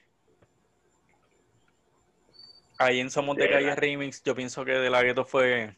[2.79, 5.75] Ahí en Somos de, Calle Remix, yo pienso que de la gueto fue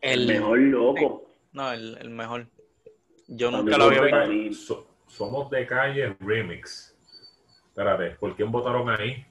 [0.00, 1.30] el, mejor loco.
[1.52, 2.46] No, el, mejor.
[3.28, 4.86] Yo nunca lo había visto.
[5.06, 6.96] somos de calle Remix.
[7.68, 9.24] Espérate, ¿por quién votaron ahí?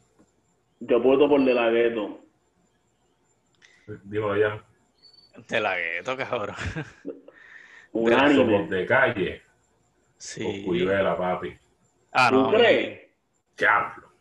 [0.80, 2.20] Yo voto por De La Gueto.
[4.04, 4.64] Digo ya.
[5.48, 6.56] De La Gueto, cabrón.
[7.92, 9.42] Somos de calle.
[10.18, 10.64] Sí.
[10.66, 11.58] Cuyuela, papi.
[12.12, 13.10] Ah, ¿Tú crees?
[13.58, 14.12] Diablo.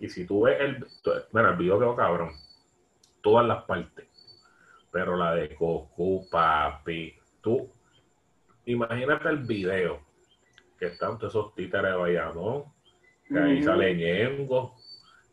[0.00, 0.86] Y si tú ves el.
[1.32, 2.32] Mira, el video quedó cabrón.
[3.22, 4.05] Todas las partes
[4.96, 7.70] pero la de Coco, papi, tú,
[8.64, 10.00] imagínate el video,
[10.78, 12.64] que están todos esos títeres de Bayamón,
[13.28, 14.74] que ahí sale Ñengo,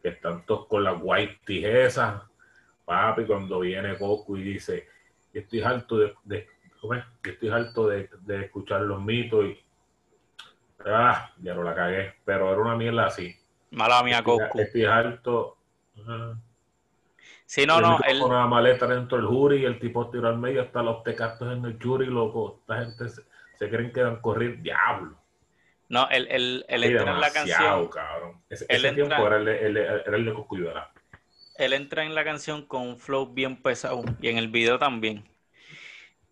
[0.02, 2.23] que están todos con las white tijesas,
[2.84, 4.86] papi, cuando viene Coco y dice,
[5.34, 6.45] estoy harto de, de
[7.23, 8.10] estoy harto de,
[8.41, 9.58] escuchar los mitos y
[10.86, 13.34] ah, ya no la cagué, pero era una mierda así.
[13.71, 14.60] Mala mía, Coco.
[14.60, 15.56] Estoy harto.
[17.45, 17.99] Sí, no, no.
[18.08, 18.19] Él...
[18.19, 21.51] Con una maleta dentro del jury y el tipo tira al medio hasta los tecatos
[21.51, 22.60] en el jury, loco.
[22.62, 25.17] Esta gente se, creen que van a correr diablo.
[25.89, 27.88] No, él, él, él entra en la canción.
[27.89, 28.41] cabrón.
[28.49, 30.91] Ese, ese tiempo era el, el, era el de Cocuyuela.
[31.58, 35.23] Él entra en la canción con un flow bien pesado y en el video también.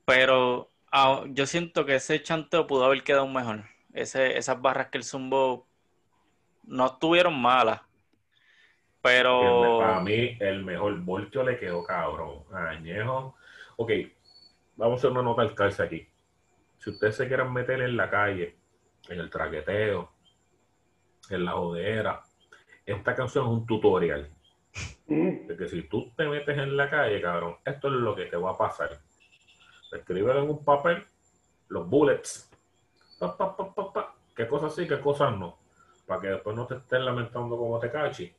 [0.06, 3.65] Pero ah, yo siento que ese chanteo pudo haber quedado mejor.
[3.93, 5.67] Ese, esas barras que él zumbó
[6.63, 7.82] no estuvieron malas
[9.01, 9.79] pero.
[9.79, 12.43] Para mí, el mejor voltio le quedó cabrón.
[12.53, 13.35] Añejo.
[13.77, 13.91] Ok,
[14.75, 16.07] vamos a hacer una nota al calce aquí.
[16.77, 18.57] Si ustedes se quieren meter en la calle,
[19.09, 20.11] en el traqueteo,
[21.29, 22.21] en la jodera,
[22.85, 24.29] esta canción es un tutorial.
[25.07, 25.47] Mm.
[25.47, 28.37] De que si tú te metes en la calle, cabrón, esto es lo que te
[28.37, 28.99] va a pasar.
[29.91, 31.05] Escribe en un papel
[31.67, 32.49] los bullets.
[34.35, 35.57] qué cosas sí, qué cosas no.
[36.07, 38.33] Para que después no te estén lamentando como te cachi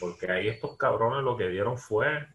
[0.00, 2.26] porque ahí estos cabrones lo que dieron fue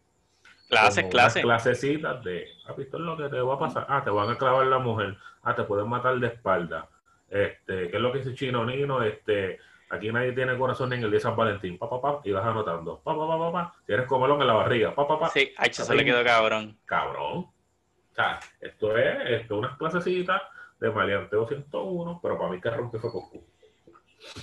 [0.68, 1.42] Clases, clases.
[1.42, 3.86] Clasecitas de, ah, esto es lo que te va a pasar.
[3.88, 5.16] Ah, te van a clavar la mujer.
[5.42, 6.88] Ah, te pueden matar de espalda.
[7.28, 9.02] Este, ¿qué es lo que dice Chino Nino?
[9.02, 9.58] Este,
[9.90, 11.78] aquí nadie tiene corazón en el día de San Valentín.
[11.78, 13.00] Pa, pa, pa, y vas anotando.
[13.04, 13.74] Pa, pa, pa, pa, pa.
[13.86, 14.94] Tienes comelón en la barriga.
[14.94, 15.28] Pa, pa, pa.
[15.28, 16.78] Sí, a se le quedó cabrón.
[16.86, 17.38] Cabrón.
[17.38, 20.40] O sea, esto es, esto unas clasecitas
[20.80, 23.44] de maleanteo 101, pero para mí que rompe fue Goku.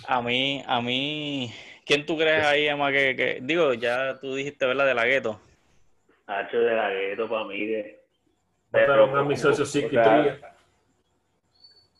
[0.07, 1.53] A mí, a mí,
[1.85, 4.85] ¿quién tú crees ahí, Emma, que, que, digo, ya tú dijiste, ¿verdad?
[4.85, 5.39] De la gueto.
[6.27, 7.99] Hacho de la gueto para mí de...
[8.71, 9.65] Pero, a mi socio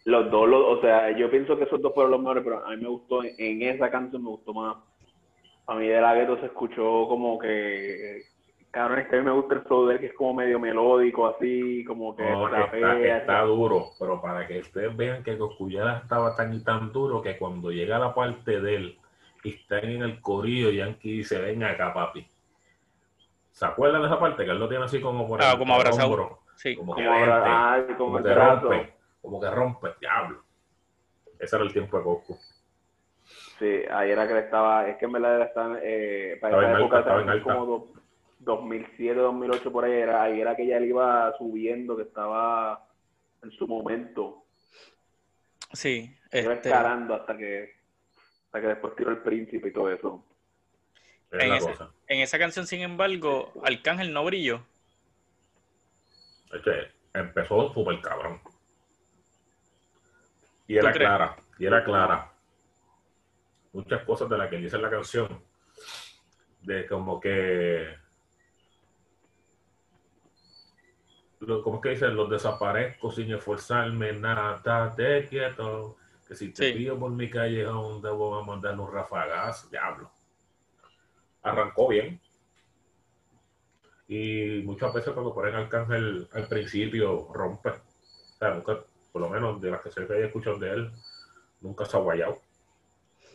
[0.06, 2.78] los dos, o sea, yo pienso que esos dos fueron los mejores, pero a mí
[2.78, 4.78] me gustó, en esa canción me gustó más.
[5.68, 8.24] A mí de la gueto se escuchó como que,
[8.72, 10.60] cabrón, es que a mí me gusta el flow de él, que es como medio
[10.60, 16.54] melódico, así, como que está, duro, pero para que ustedes vean que Coscullera estaba tan
[16.54, 18.98] y tan duro que cuando llega la parte de él
[19.50, 22.28] están en el corillo, Yankee dice, ven acá, papi.
[23.52, 24.46] ¿Se acuerdan de esa parte?
[24.46, 26.40] Que él lo tiene así como por ah, como abrazado.
[26.56, 26.76] Sí.
[26.76, 30.44] Como, que, ah, como, como que rompe como que rompe, diablo.
[31.40, 32.38] Ese era el tiempo de Goku.
[33.60, 37.44] Sí, ahí era que estaba, es que en verdad están, eh, para esa época estaba
[37.44, 37.94] como
[38.40, 42.88] 2007, 2008 por ahí, era, ahí era que ya él iba subiendo, que estaba
[43.44, 44.44] en su momento.
[45.74, 46.16] Sí.
[46.32, 46.70] Iba este...
[46.70, 47.76] escalando hasta que,
[48.52, 50.26] hasta que después tiró el príncipe y todo eso.
[51.32, 51.54] En,
[52.08, 54.66] en, esa canción, sin embargo, Arcángel no brilló.
[56.52, 58.42] Es que empezó súper cabrón.
[60.68, 62.34] Y era clara, y era clara.
[63.72, 65.42] Muchas cosas de las que dice la canción.
[66.60, 67.96] De como que.
[71.40, 72.18] Como es que dicen?
[72.18, 75.96] Los desaparezco sin esforzarme, nada, te quieto.
[76.32, 80.10] Que si te pido por mi callejón, debo mandar un rafagazo, diablo.
[81.44, 82.22] Arrancó bien.
[84.08, 87.72] Y muchas veces cuando ponen Arcángel al principio rompe.
[87.72, 88.80] O sea, nunca,
[89.12, 90.92] por lo menos de las que se haya escuchado de él,
[91.60, 92.40] nunca se ha guayado.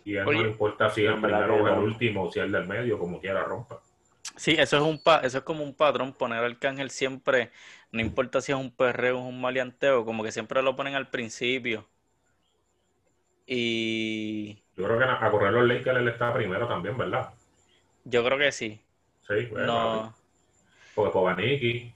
[0.03, 2.39] Y a él no le importa si es el primero o el último, o si
[2.39, 3.79] es el del medio, como quiera rompa.
[4.37, 7.51] Sí, eso es un pa eso es como un patrón, poner al cángel siempre,
[7.93, 11.11] no importa si es un perreo o un maleanteo, como que siempre lo ponen al
[11.11, 11.87] principio.
[13.47, 17.33] Y yo creo que a correr los Lakers él está primero también, ¿verdad?
[18.05, 18.81] Yo creo que sí.
[19.27, 20.15] Sí, bueno, no.
[20.95, 21.93] Porque Povaniki,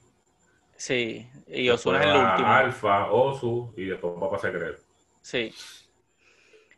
[0.80, 2.48] Sí, y Osuna es el último.
[2.48, 4.80] Alfa, Osu y después Papá Secreto.
[5.20, 5.52] Sí.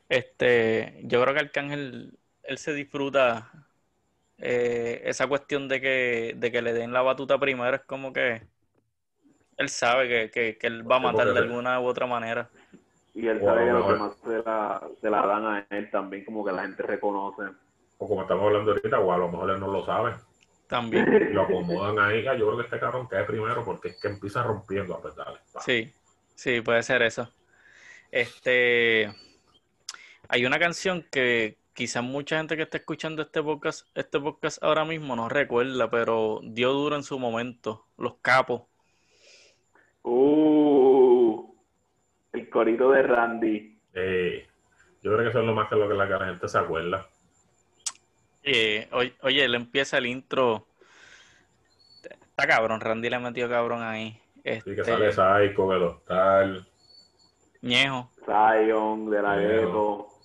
[0.08, 3.52] Este, yo creo que Arcángel, él se disfruta
[4.38, 8.42] eh, esa cuestión de que, de que le den la batuta primero, es como que
[9.56, 12.50] él sabe que, que, él va a matar de alguna u otra manera.
[13.14, 16.44] Y él sabe que los demás se la, se la dan a él también, como
[16.44, 17.42] que la gente reconoce.
[17.98, 20.14] O como estamos hablando ahorita, o a lo mejor él no lo sabe.
[20.66, 21.34] También.
[21.34, 22.24] Lo acomodan ahí.
[22.24, 25.42] Yo creo que este cabrón cae primero porque es que empieza rompiendo a pedales.
[25.60, 25.92] Sí,
[26.34, 27.28] sí, puede ser eso.
[28.10, 29.12] Este.
[30.28, 34.86] Hay una canción que quizás mucha gente que está escuchando este podcast, este podcast ahora
[34.86, 37.84] mismo no recuerda, pero dio duro en su momento.
[37.98, 38.62] Los capos.
[40.02, 41.01] Uh,
[42.32, 43.78] el corito de Randy.
[43.94, 44.46] Eh,
[45.02, 47.06] yo creo que eso es lo más que lo que la gente se acuerda.
[48.42, 48.88] Eh,
[49.22, 50.66] oye, él empieza el intro.
[52.02, 54.18] Está cabrón, Randy le metió cabrón ahí.
[54.42, 54.70] Este...
[54.70, 56.66] Sí, que sale Psycho, el hostal.
[57.60, 58.10] Ñejo.
[58.24, 59.36] Zion, de la.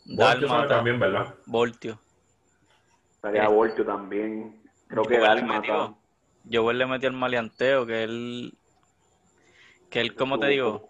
[0.05, 1.35] Voltio también, ¿verdad?
[1.45, 1.99] Voltio.
[3.15, 4.61] Estaría eh, Voltio también.
[4.87, 5.93] Creo que Dalmata.
[6.45, 8.53] Yo le metió el maleanteo, que él.
[9.89, 10.87] Que él, ¿cómo te digo?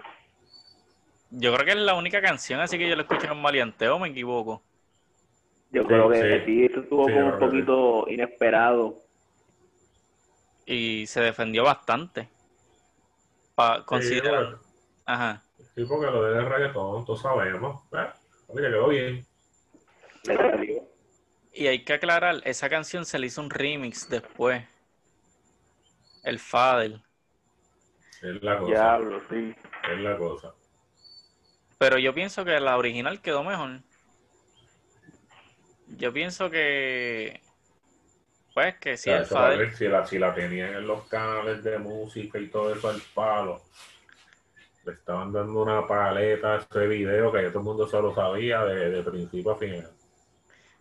[1.30, 4.00] Yo creo que es la única canción, así que yo lo escucho en el maleanteo,
[4.00, 4.64] me equivoco.
[5.72, 8.96] Yo creo que sí, eso estuvo como un poquito inesperado.
[10.66, 12.30] Y se defendió bastante.
[13.56, 14.58] Pa considerar.
[15.06, 15.44] Ajá.
[15.76, 17.84] Sí, porque lo de reggaetón, todos sabemos.
[17.92, 18.10] Eh,
[18.48, 19.26] oye, quedó bien.
[21.54, 24.64] Y hay que aclarar, esa canción se le hizo un remix después.
[26.24, 27.02] El Fadel.
[28.22, 28.72] Es la cosa.
[28.72, 29.56] Diablo, sí.
[29.92, 30.54] Es la cosa.
[31.78, 33.80] Pero yo pienso que la original quedó mejor.
[35.88, 37.42] Yo pienso que.
[38.54, 39.26] Pues que si el
[39.76, 43.62] si, la, si la tenían en los canales de música y todo eso al palo,
[44.84, 49.04] le estaban dando una paleta a este video que todo el mundo solo sabía de,
[49.04, 49.84] principio a fin.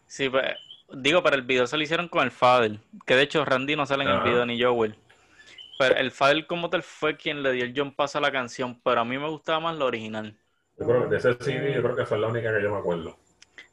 [0.07, 0.55] Sí, pues,
[0.95, 3.85] digo, pero el video se lo hicieron con el Fadel, que de hecho Randy no
[3.85, 4.97] sale en el video ni Joel.
[5.79, 8.81] Pero el Fadel como tal fue quien le dio el John Pass a la canción,
[8.83, 10.35] pero a mí me gustaba más lo original.
[10.79, 12.79] Yo creo que de ese CD yo creo que fue la única que yo me
[12.79, 13.17] acuerdo.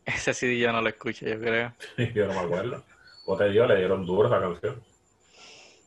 [0.06, 1.74] Ese CD ya no lo escucho, yo creo.
[2.16, 2.84] yo no me acuerdo.
[3.26, 4.82] O te dio, le dieron duro esa canción.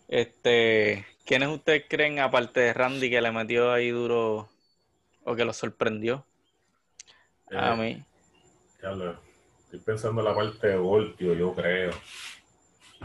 [0.09, 4.48] Este, ¿quiénes ustedes creen, aparte de Randy, que le metió ahí duro
[5.24, 6.24] o que lo sorprendió?
[7.52, 8.05] A Eh, mí.
[8.83, 9.18] ya lo-
[9.64, 11.90] estoy pensando en la parte de Voltio, yo creo.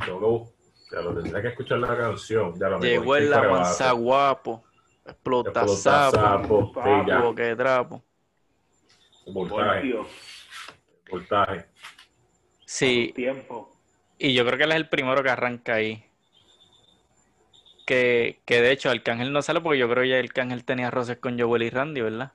[0.06, 0.50] Que bus-
[0.92, 2.58] ya lo tendría que escuchar la canción.
[2.60, 4.64] Ya lo Llegó en la guapo.
[5.06, 6.72] Explota Explota sapo.
[6.74, 8.04] sapo, qué trapo.
[9.28, 9.94] Voltaje,
[11.10, 11.66] voltaje.
[12.66, 13.72] Sí, tiempo.
[14.18, 16.06] y yo creo que él es el primero que arranca ahí.
[17.86, 21.18] Que, que de hecho Arcángel no sale porque yo creo que ya Arcángel tenía roces
[21.18, 22.32] con Joel y Randy, ¿verdad?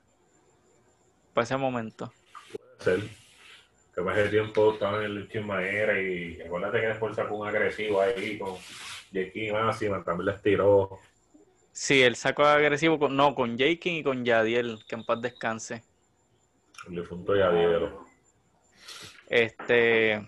[1.33, 2.11] Para ese momento.
[2.51, 3.09] Puede ser.
[3.95, 7.47] Que para ese tiempo estaban en la última era y acuérdate que después sacó un
[7.47, 8.55] agresivo ahí con
[9.11, 10.99] Jackie Máxima, también les tiró.
[11.79, 15.83] Sí, él sacó agresivo con, no, con Jakin y con Yadiel, que en paz descanse.
[16.87, 18.03] El difunto Yadiero.
[19.29, 20.27] Este,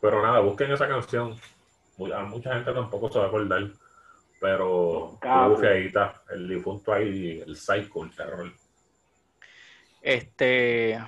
[0.00, 1.36] Pero nada, busquen esa canción.
[2.14, 3.68] A mucha gente tampoco se va a acordar.
[4.40, 6.22] Pero tuvo feita.
[6.30, 8.52] El difunto ahí, el psycho, el terror.
[10.02, 11.00] este,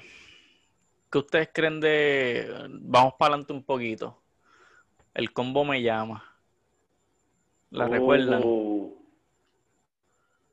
[1.08, 4.20] ¿qué ustedes creen de, vamos para adelante un poquito?
[5.14, 6.24] El combo me llama.
[7.70, 8.42] ¿La recuerdan?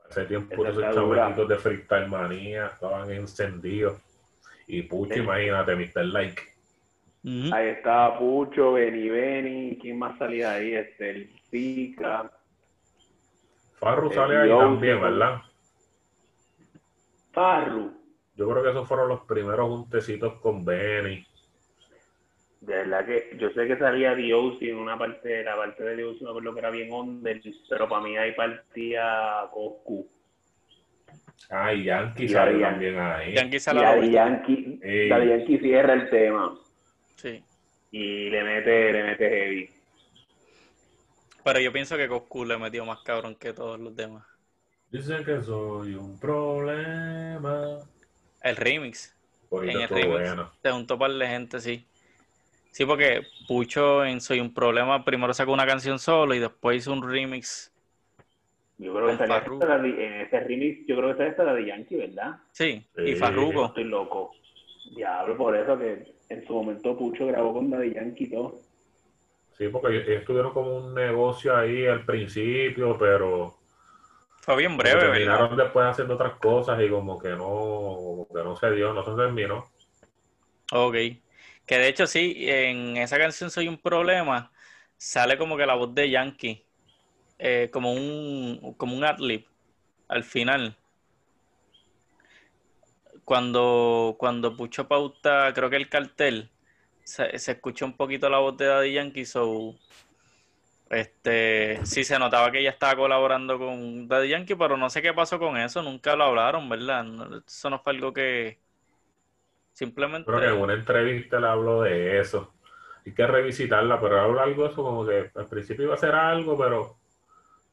[0.10, 4.02] Hace tiempo esos chamaquitos de Freestyle Manía estaban encendidos.
[4.68, 5.20] Y Pucho, Sí.
[5.20, 6.06] imagínate, Mr.
[6.06, 6.42] Like.
[7.24, 7.54] Ujú.
[7.56, 10.74] Ahí estaba Pucho, Beni Beni, ¿quién más salía ahí?
[10.76, 12.32] Este, el Pica,
[13.80, 15.02] Farru sale ahí también.
[15.02, 15.42] ¿verdad?
[17.34, 17.92] Farru.
[18.36, 21.26] Yo creo que esos fueron los primeros juntecitos con Benny.
[22.66, 26.20] De verdad que yo sé que salía Dios en una parte, la parte de Dios
[26.22, 30.08] me acuerdo que era bien under, pero para mí ahí partía Coscu.
[31.52, 33.34] Ah, y Yankee Y sale también ahí.
[33.36, 34.12] Yankee Y sale la vuelta.
[34.14, 35.10] Yankee, Ey.
[35.10, 36.58] Daddy Yankee cierra el tema
[37.18, 37.44] Sí.
[37.92, 39.70] y le mete, le mete heavy.
[41.44, 44.26] Pero yo pienso que Coscu le metió más cabrón que todos los demás.
[44.90, 47.78] Dicen que soy un problema.
[48.42, 49.16] El remix.
[49.50, 50.08] Por En el remix.
[50.10, 50.52] bueno.
[50.64, 51.86] Se juntó par de gente, sí.
[52.76, 56.92] Sí, porque Pucho en Soy un Problema primero sacó una canción solo y después hizo
[56.92, 57.72] un remix.
[58.78, 59.64] Yo creo que Farruko.
[59.64, 62.36] esta Daddy- en ese remix, yo creo que sale esta Daddy Yankee, ¿verdad?
[62.52, 63.16] Sí, y.
[63.16, 63.68] Farruko.
[63.68, 64.32] Estoy loco.
[64.94, 68.60] Diablo, por eso que en su momento Pucho grabó con Daddy Yankee y todo.
[69.58, 73.56] Sí, porque ellos tuvieron como un negocio ahí al principio, pero
[74.42, 75.10] Fue bien breve, ¿verdad?
[75.12, 79.06] terminaron después haciendo otras cosas y como que no, como que no se dio, no
[79.06, 79.64] se terminó.
[80.72, 80.96] Ok.
[81.66, 84.52] Que de hecho sí, en esa canción Soy un Problema
[84.98, 86.66] sale como que la voz de Yankee,
[87.40, 89.46] eh, como un, como un adlib
[90.08, 90.78] al final.
[93.24, 96.52] Cuando, cuando Pucho pauta, creo que el cartel,
[97.04, 99.76] se, se escucha un poquito la voz de Daddy Yankee, so,
[100.90, 105.14] este, sí se notaba que ella estaba colaborando con Daddy Yankee, pero no sé qué
[105.14, 107.06] pasó con eso, nunca lo hablaron, ¿verdad?
[107.48, 108.60] Eso no fue algo que
[109.76, 110.32] simplemente...
[110.32, 112.54] Creo en una entrevista le habló de eso.
[113.06, 116.16] Hay que revisitarla, pero habla algo de eso como que al principio iba a hacer
[116.16, 116.96] algo, pero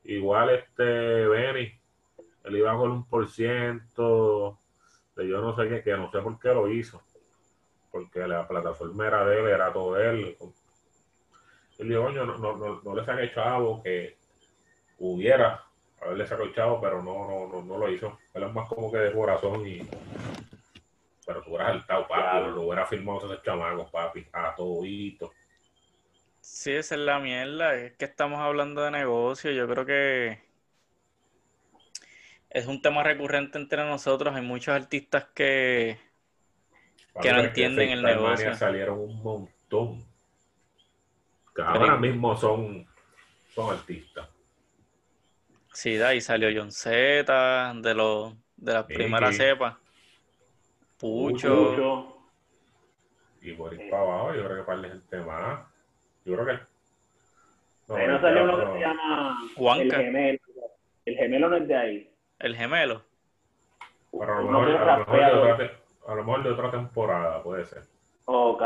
[0.04, 1.72] igual este Benny,
[2.44, 4.58] él iba con un por ciento
[5.16, 7.00] de yo no sé qué, que no sé por qué lo hizo.
[7.90, 10.36] Porque la plataforma era de él, era todo él.
[11.78, 14.16] Él dijo, no, no, no, no le saqué chavo, que
[14.98, 15.64] hubiera
[16.00, 18.18] haberle sacado chavo, pero no, no, no, no lo hizo.
[18.34, 19.88] Él es más como que de corazón y
[21.26, 22.50] pero tú hubieras saltado, papi, Claro.
[22.50, 25.32] lo hubiera firmado a esos chamacos, papi, a todito.
[26.40, 27.74] Sí, esa es la mierda.
[27.76, 29.50] Es que estamos hablando de negocio.
[29.52, 30.40] Yo creo que
[32.50, 34.34] es un tema recurrente entre nosotros.
[34.34, 35.98] Hay muchos artistas que,
[37.12, 38.54] Papi, no entienden el negocio.
[38.56, 40.00] Salieron un montón.
[41.54, 42.86] Que Pero- ahora mismo son,
[43.54, 44.28] son artistas.
[45.72, 48.94] sí, de ahí salió John Z, de los de las Sí.
[48.94, 49.76] primeras cepas.
[51.02, 51.70] Pucho.
[51.74, 52.16] Pucho.
[53.42, 55.60] Y por ir para abajo, yo creo que para la gente más.
[56.24, 56.52] Yo creo que.
[57.88, 59.96] No, Ahí no el salió uno que se llama Juanca.
[59.96, 60.38] El Gemelo.
[61.04, 62.10] El Gemelo no es de ahí.
[62.38, 63.02] El gemelo.
[64.12, 65.58] Pero a lo mejor, a lo mejor de otra, dos.
[65.58, 67.82] te- a lo mejor de otra temporada, puede ser.
[68.26, 68.62] Ok.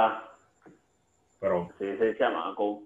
[1.40, 2.82] Pero Sí, ese chamaco.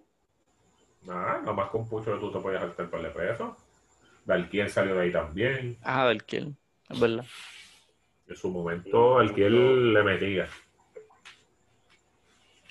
[1.03, 3.57] nada, nada más con Pucho tú te podías saltar par de pesos.
[4.25, 5.77] Dalquiel salió de ahí también.
[5.83, 6.57] Ah, del kill.
[6.89, 7.25] Es verdad.
[8.31, 10.49] En su momento, Sí, Dalquiel le metía.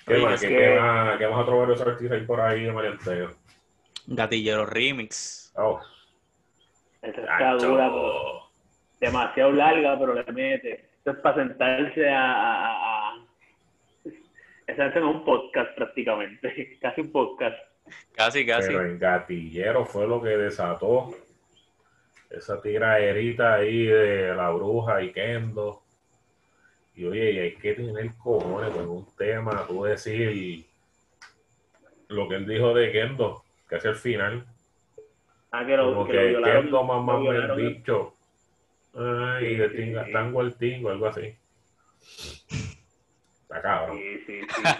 [0.06, 0.42] ¿Qué Oye, más?
[0.42, 1.18] es ¿Qué, que- más?
[1.18, 3.30] ¿Qué más otro varios artistas hay por ahí de marianteo?
[4.06, 5.52] Gatillero Remix.
[5.56, 5.78] Oh,
[7.02, 8.48] Esa está dura, pero
[9.00, 10.88] demasiado larga, pero le mete.
[10.98, 12.32] Esto es para sentarse a...
[12.32, 13.26] a, a- a-
[14.66, 16.78] Esa es un podcast prácticamente.
[16.80, 17.56] Casi un podcast.
[18.12, 18.68] Casi, casi.
[18.68, 21.10] Pero en gatillero fue lo que desató
[22.30, 25.82] esa tiraderita ahí de la bruja y Kendo.
[26.94, 30.64] Y oye, y hay que tener cojones con un tema, tú decir
[32.08, 34.44] lo que él dijo de Kendo, que es el final.
[35.52, 36.62] Ah, que lo, Como que que, lo violaron.
[36.62, 37.56] Kendo mamá me violaron.
[37.56, 38.14] bicho.
[38.94, 40.12] Ay, Sí, de sí, tinga, sí.
[40.12, 41.34] tango el tingo, algo así.
[43.42, 43.98] Está cabrón.
[43.98, 44.62] Sí, sí, sí.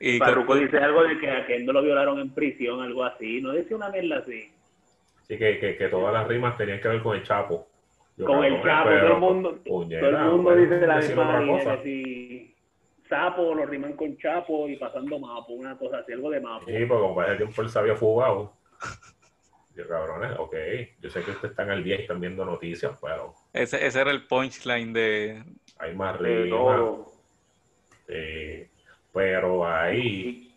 [0.00, 3.40] Y Farruko dice algo de que a Kendo lo violaron en prisión, algo así.
[3.40, 4.50] No decía una mierda así.
[5.22, 7.68] Así que, que, que todas las rimas tenían que ver con el Chapo.
[8.16, 11.82] Yo, Con el Chapo, todo el mundo, todo el mundo dice la misma línea, que
[11.82, 12.52] si
[13.08, 16.64] sapo lo riman con chapo y pasando mapo, una cosa así, algo de mapo.
[16.66, 18.54] Sí, porque como para ese tiempo él se había fugado.
[19.76, 20.54] Yo, cabrones, ok.
[21.00, 24.10] Yo sé que ustedes están al día y están viendo noticias, pero ese, ese era
[24.10, 25.42] el punchline de...
[25.78, 26.80] hay más rimas.
[28.08, 28.68] eh,
[29.12, 30.54] pero ahí,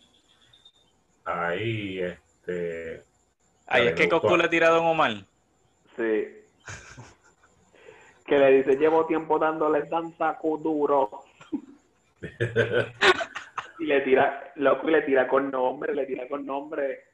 [1.24, 3.02] ahí, este.
[3.66, 4.08] Ahí es que.
[4.08, 5.12] Coscu le tira a Don Omar.
[5.96, 6.28] Sí.
[8.26, 11.22] Que le dice, llevo tiempo dándole tanta duro.
[13.78, 17.04] y le tira, loco, y le tira con nombre, le tira con nombre.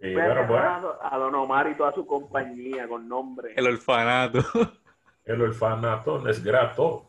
[0.00, 3.52] Sí, pero pues, a, a Don Omar y toda su compañía con nombre.
[3.56, 4.40] El orfanato.
[5.24, 7.04] el orfanato no es grato.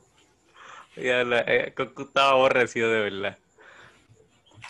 [0.95, 3.37] Ya la- eh, Coscu estaba aborrecido de verdad.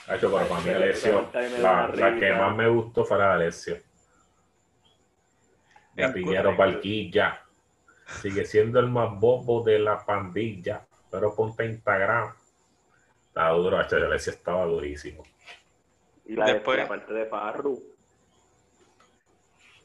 [0.07, 3.33] Hacho, para mí Alessio, le- le- le- la, que más me gustó fue la de
[3.33, 3.77] Alessio.
[6.07, 6.63] De Piñero correcto.
[6.63, 7.41] Barquilla.
[8.21, 10.85] Sigue siendo el más bobo de la pandilla.
[11.11, 12.33] Pero ponte a Instagram.
[13.27, 15.23] Estaba duro, hacho, Alessio estaba durísimo.
[16.25, 17.81] Y la, Después- la parte de Farru.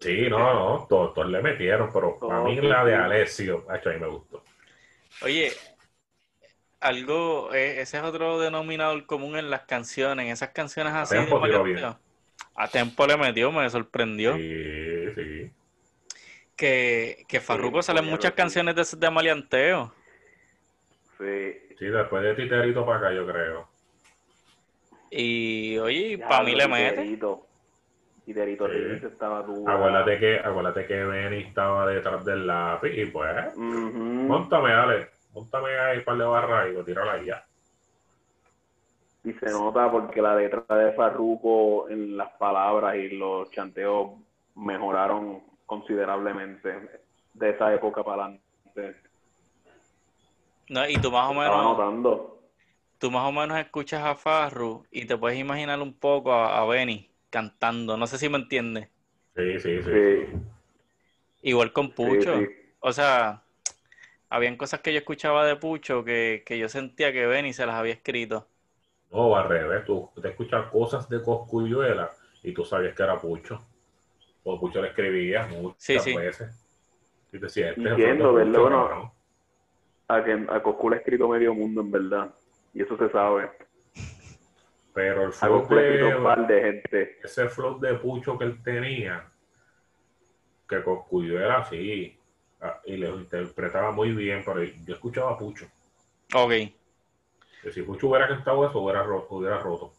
[0.00, 2.94] Sí, no, no, todos, todos le metieron, pero a mí la de.
[2.94, 4.42] Alessio, a mí me gustó.
[5.22, 5.50] Oye,
[6.80, 11.14] algo, eh, ese es otro denominador común en las canciones, en esas canciones así.
[11.14, 11.98] Tempo de tiró maleanteo.
[12.54, 14.36] A Tempo le metió, me sorprendió.
[14.36, 15.52] Sí, sí.
[16.56, 19.92] Que, que Farruko Sí, sale en muchas canciones de, de maleanteo.
[21.18, 21.52] Sí.
[21.78, 23.68] Sí, después de Titerito para acá, yo creo.
[25.10, 26.96] Y oye, para mí le mete.
[26.96, 27.46] Derito
[28.26, 29.06] Sí.
[29.06, 29.70] Estaba duro.
[29.70, 33.62] Acuérdate que, acuérdate que Benny estaba detrás del lápiz y pues, Ujú.
[33.62, 37.44] montame, dale, montame ahí un par de barras y lo tiro ahí ya.
[39.24, 44.12] Y se nota porque la letra de Farruko en las palabras y los chanteos
[44.54, 47.02] mejoraron considerablemente
[47.34, 48.96] de esa época para adelante.
[50.68, 52.14] No, y tú más o Estaba menos, notando.
[52.98, 56.64] tú más o menos escuchas a Farru y te puedes imaginar un poco a, a
[56.66, 57.96] Benny cantando.
[57.96, 58.90] No sé si me entiendes.
[59.36, 59.90] Sí, sí, sí.
[59.90, 60.26] Sí,
[61.42, 62.30] Igual con Pucho.
[62.30, 62.74] sí, sí.
[62.80, 63.44] O sea,
[64.30, 67.76] habían cosas que yo escuchaba de Pucho que, que yo sentía que Benny se las
[67.76, 68.48] había escrito.
[69.10, 72.10] No, al revés, tú te escuchas cosas de Coscuyuela
[72.42, 73.66] y tú sabías que era Pucho.
[74.44, 76.16] O Pucho le escribía muchas Sí, sí.
[76.16, 76.64] veces.
[77.32, 78.60] Y decía, este Entiendo, de ¿verdad?
[78.60, 79.14] Bueno.
[80.06, 82.34] A, que, a Coscu le ha escrito medio mundo, en verdad.
[82.74, 83.50] Y eso se sabe.
[84.92, 87.18] Pero el flow Coscu escrito un par de, de gente.
[87.24, 89.28] ese flow de Pucho que él tenía,
[90.68, 92.16] que Coscuyuela sí,
[92.60, 95.66] ah, y le interpretaba muy bien, pero yo escuchaba a Pucho.
[96.34, 96.50] Ok.
[97.62, 99.34] Que si Pucho hubiera cantado eso, hubiera roto.
[99.34, 99.92] Hubiera roto.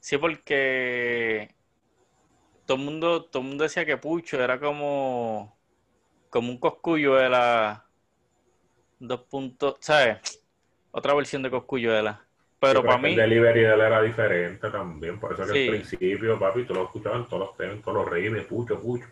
[0.00, 1.54] Sí, porque
[2.70, 5.60] todo el mundo, todo el mundo decía que Pucho era como,
[6.30, 7.90] como un coscuyuela
[8.98, 10.18] dos puntos, ¿sabes?
[10.90, 12.28] Otra versión de coscuyuela.
[12.58, 15.20] Pero Sí, para es que mí, El delivery de él era diferente también.
[15.20, 15.58] Por eso que Sí.
[15.58, 19.04] al principio, papi, tú lo escuchabas en todos los temas, todos los ritmos, Pucho, Pucho.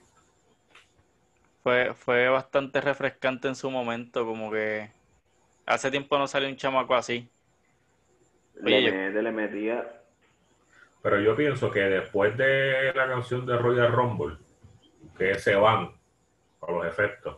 [1.62, 4.94] fue, fue bastante refrescante en su momento, como que
[5.66, 7.32] hace tiempo no salió un chamaco así.
[8.64, 8.92] Oye, Le, yo-
[9.22, 9.97] le metía.
[11.03, 14.36] Pero yo pienso que después de la canción de Royal Rumble,
[15.16, 15.92] que se van
[16.61, 17.36] a los efectos,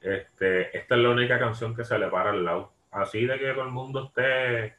[0.00, 2.72] este, esta es la única canción que se le para al lado.
[2.90, 4.76] Así de que todo el mundo esté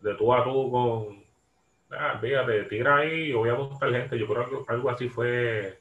[0.00, 1.24] de tú a tú con,
[1.90, 4.18] ah, fíjate, tira ahí, yo voy a montar gente.
[4.18, 5.80] Yo creo que algo así fue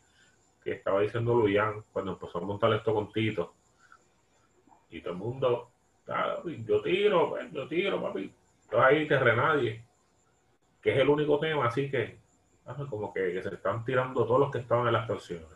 [0.64, 3.54] que estaba diciendo Luyan cuando empezó a montar esto con Tito.
[4.90, 5.72] Y todo el mundo,
[6.08, 8.34] ah, yo tiro, pues, yo tiro, papi.
[8.64, 9.84] Entonces ahí que renadie
[10.84, 12.18] que es el único tema, así que
[12.90, 15.48] como que, que se están tirando todos los que estaban en las canciones.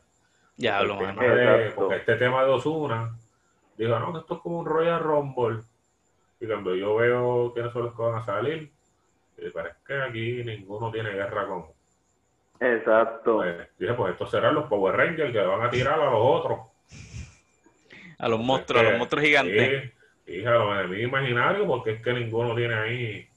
[0.55, 3.15] Ya hablo, tema de- porque este tema de Osuna
[3.77, 5.59] dijo, no, que esto es como un Royal Rumble.
[6.39, 8.71] Y cuando yo veo quiénes son los que van a salir,
[9.37, 11.65] y parece que aquí ninguno tiene guerra con.
[12.59, 13.37] Exacto.
[13.37, 16.59] Pues, dije, pues estos serán los Power Rangers que van a tirar a los otros.
[18.17, 19.93] A los monstruos, a los monstruos gigantes.
[20.25, 23.27] Sí, hija, a los enemigos imaginarios, porque es que ninguno tiene ahí.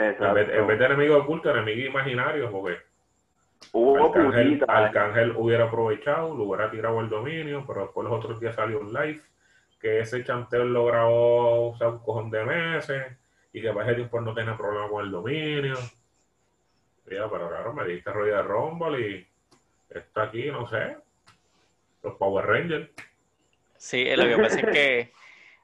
[0.00, 2.78] En vez, en vez, de enemigo oculto, enemigo imaginario, porque
[3.72, 8.54] Hubo Arcángel, Arcángel hubiera aprovechado, lo hubiera tirado el dominio, pero después los otros días
[8.54, 9.22] salió un live
[9.80, 13.06] que ese chanteo lo grabó o sea, un cojón de meses
[13.52, 15.76] y que para ese tiempo no tenía problema con el dominio.
[17.10, 19.26] Ya, pero claro, me diste rollo de Rumble y
[19.90, 20.96] está aquí, no sé,
[22.02, 22.90] los Power Rangers.
[23.76, 25.12] Sí, lo que pasa es que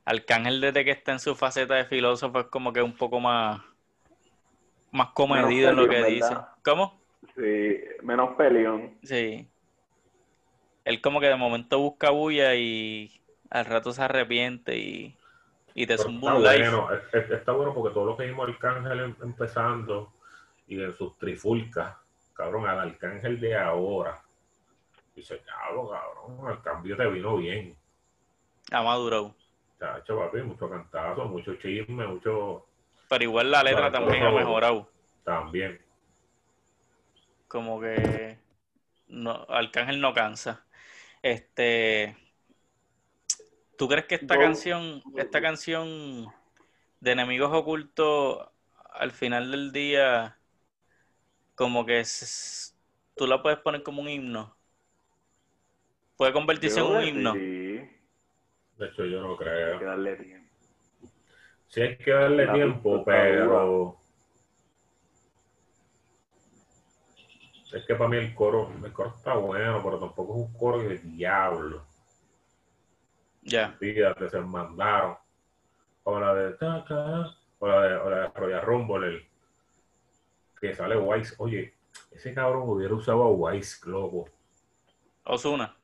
[0.04, 3.60] Arcángel desde que está en su faceta de filósofo es como que un poco más
[4.90, 6.36] más comedido en lo que dice.
[6.64, 6.98] ¿Cómo?
[7.34, 8.96] Sí, menos peleón.
[9.02, 9.46] Sí.
[10.84, 13.10] Él como que de momento busca bulla y
[13.50, 15.16] al rato se arrepiente y,
[15.74, 20.12] y te zumba un bueno, Está bueno porque todo lo que vimos Arcángel em, empezando
[20.66, 21.96] y en sus trifulcas,
[22.34, 24.20] cabrón, al Arcángel de ahora.
[25.14, 27.76] Dice, cabrón, cabrón, el cambio te vino bien.
[28.70, 29.34] Ha madurado.
[29.78, 32.65] Chacho, papi, mucho cantazo, mucho chisme, mucho...
[33.08, 34.90] Pero igual la letra también ha mejorado.
[35.24, 35.86] También
[37.48, 38.38] como que
[39.08, 40.64] no, Arcángel no cansa.
[41.22, 42.16] Este,
[43.78, 46.26] ¿tú crees que esta canción, esta canción
[47.00, 48.46] de enemigos ocultos
[48.92, 50.38] al final del día,
[51.54, 52.76] como que es,
[53.16, 54.56] tú la puedes poner como un himno?
[56.16, 57.34] ¿Puede convertirse en un himno?
[57.34, 59.74] De hecho, yo no creo.
[59.74, 60.45] Hay que darle tiempo.
[61.68, 63.98] Sí, hay que darle tiempo, pero
[67.72, 70.78] Es que para mí el coro, el coro está bueno, pero tampoco es un coro
[70.78, 71.84] de diablo.
[73.42, 73.72] Ya.
[73.72, 75.16] Fíjate, se mandaron.
[76.04, 79.28] O la de Taca, o la de, o la de Royal Rumble, el,
[80.58, 81.34] que sale Wise.
[81.38, 81.74] Oye,
[82.12, 84.30] ese cabrón hubiera usado a Wise, loco.
[85.24, 85.76] Osuna.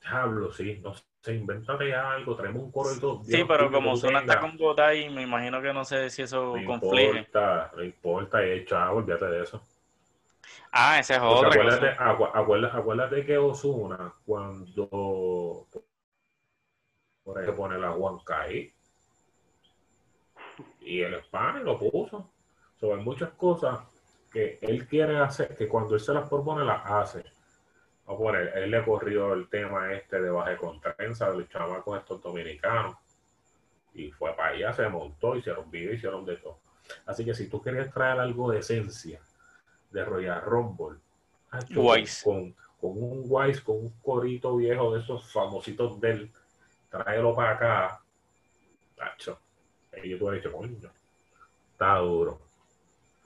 [0.00, 3.24] Diablo, sí, no sé, invéntate algo, traemos un coro y todo.
[3.24, 6.74] Sí, pero como Osuna está con Gotay, me imagino que no sé si eso no
[6.74, 9.62] Importa, no importa, eh, chavo, olvídate de eso.
[10.70, 11.48] Ah, ese es otro.
[11.48, 15.66] Acuérdate, acuérdate, acuérdate, que Osuna, cuando
[17.22, 18.74] por ahí pone la Huancaí
[20.80, 22.30] y el Spani lo puso.
[22.76, 23.80] Sobre muchas cosas
[24.30, 27.24] que él quiere hacer, que cuando él se las propone, las hace.
[28.06, 32.20] A poner, él le corrió el tema este de baje contraensa de los con estos
[32.20, 32.96] dominicanos.
[33.94, 36.58] Y fue para allá, se montó, hicieron video, hicieron de todo.
[37.06, 39.20] Así que si tú quieres traer algo de esencia,
[39.94, 40.98] de Royal Rumble.
[42.22, 46.30] Con, con, un Wise, con un corito viejo de esos famositos del
[46.90, 48.00] tráelo para acá.
[48.96, 49.38] Tacho.
[50.02, 50.76] Y yo tuve dicho, coño,
[51.72, 52.40] está duro.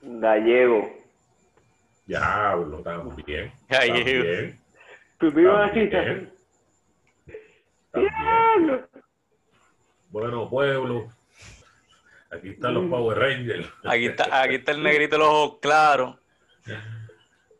[0.02, 0.90] Gallego.
[2.04, 3.50] Diablo, también.
[3.68, 4.24] Gallego.
[4.24, 4.67] También.
[5.18, 6.32] Tu también.
[7.90, 8.86] también.
[10.10, 11.08] Bueno, pueblo.
[12.30, 13.68] Aquí están los Power Rangers.
[13.84, 16.16] Aquí está, aquí está el negrito de los ojos claros.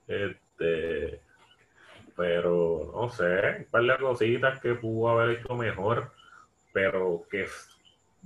[0.07, 1.21] Este,
[2.17, 6.13] pero no sé, un par de cositas que pudo haber hecho mejor,
[6.73, 7.47] pero que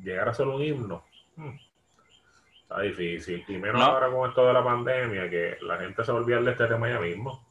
[0.03, 1.05] llegar a ser un himno
[1.37, 1.57] hmm,
[2.63, 3.45] está difícil.
[3.49, 6.67] Y menos ahora con esto de la pandemia, que la gente se olvida de este
[6.67, 7.47] tema ya mismo.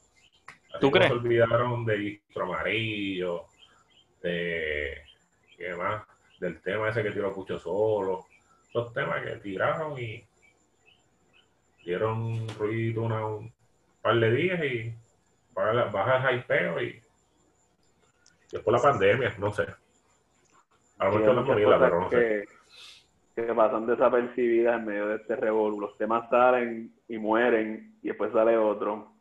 [0.80, 1.08] ¿Tú crees?
[1.08, 3.46] Se olvidaron de Distro Amarillo,
[4.22, 5.02] de
[5.58, 6.04] ¿qué más?
[6.40, 8.26] Del tema ese que tiró Pucho solo.
[8.70, 10.24] Esos temas que tiraron y
[11.84, 13.52] dieron ruido una, un
[14.02, 14.94] par de días y
[15.54, 17.02] baja el hypeo y
[18.52, 19.66] después la pandemia, no sé.
[21.00, 22.48] A lo mejor la pero no sé.
[23.36, 25.82] Que pasan desapercibidas en medio de este revolvo.
[25.82, 29.12] Los temas salen y mueren y después sale otro.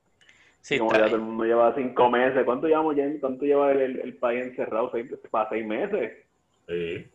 [0.61, 2.45] Sí, como ya todo el mundo lleva cinco meses.
[2.45, 3.05] ¿Cuánto llevamos ya?
[3.21, 4.91] ¿Cuánto lleva el, país encerrado?
[4.93, 6.13] ¿Seis, ¿Para seis meses?
[6.69, 7.07] Sí.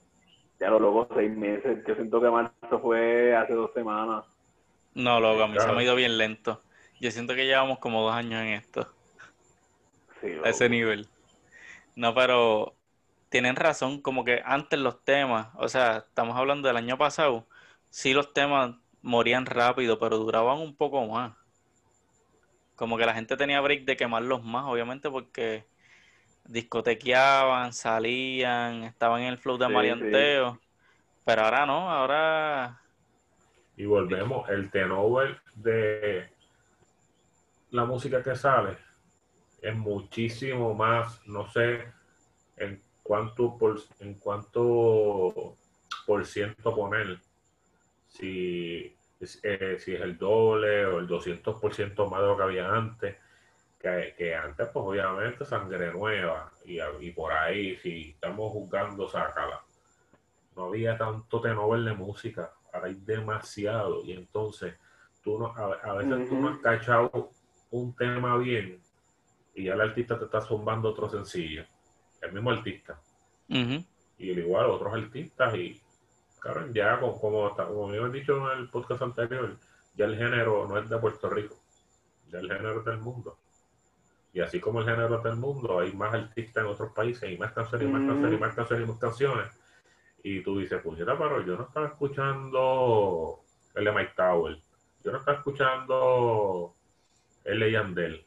[0.59, 1.83] Ya lo luego seis meses.
[1.87, 4.25] Yo siento que marzo fue hace dos semanas.
[4.93, 6.61] No, luego a mí se me ha ido bien lento.
[6.99, 8.87] Yo siento que llevamos como dos años en esto.
[10.21, 11.07] Sí, a ese nivel.
[11.95, 12.73] No, pero
[13.29, 17.45] tienen razón, como que antes los temas, o sea, estamos hablando del año pasado,
[17.89, 21.33] sí los temas morían rápido, pero duraban un poco más.
[22.75, 25.65] Como que la gente tenía break de quemarlos más, obviamente, porque
[26.45, 30.59] discotequeaban, salían, estaban en el flow de marianteo.
[31.23, 32.79] Pero ahora no, ahora
[33.77, 36.29] y volvemos, el tenor de
[37.71, 38.77] la música que sale
[39.61, 41.83] es muchísimo más, no sé
[42.55, 45.57] en cuánto por, en cuánto
[46.05, 47.19] por ciento poner,
[48.07, 53.15] si, eh, si es el doble o el 200% más de lo que había antes,
[53.79, 59.61] que, antes pues obviamente sangre nueva y, y por ahí si estamos juzgando, sácala.
[60.55, 62.51] No había tanto tenor de música
[62.83, 64.75] hay demasiado y entonces
[65.23, 67.31] tú no, a, veces tú no has cachado
[67.71, 68.81] un tema bien
[69.53, 71.63] y ya el artista te está zumbando otro sencillo.
[72.21, 72.99] El mismo artista.
[74.17, 75.81] Y igual otros artistas y,
[76.45, 79.57] claro, ya como, como, como me han dicho en el podcast anterior,
[79.95, 81.55] ya el género no es de Puerto Rico,
[82.27, 83.39] ya el género es del mundo.
[84.31, 87.37] Y así como el género es del mundo, hay más artistas en otros países y
[87.37, 89.47] más canciones y más canciones y más canciones y más canciones.
[90.21, 93.39] Y tú dices, puñeta, pero yo no estaba escuchando
[93.73, 94.57] el de Mike Tower,
[95.03, 96.75] yo no estaba escuchando
[97.43, 98.25] el de Yandel,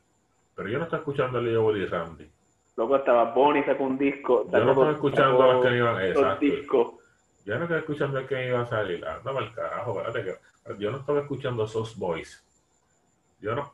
[0.57, 2.29] pero yo no estaba escuchando el de Willy Randy.
[2.77, 4.49] Luego estaba Bonnie sacó un disco.
[4.51, 6.98] Yo no estaba escuchando los que iban exacto.
[7.49, 9.03] Yo no estaba escuchando que iba a salir.
[9.07, 12.45] Anda el carajo, espérate que yo no estaba escuchando esos boys.
[13.41, 13.73] Yo no.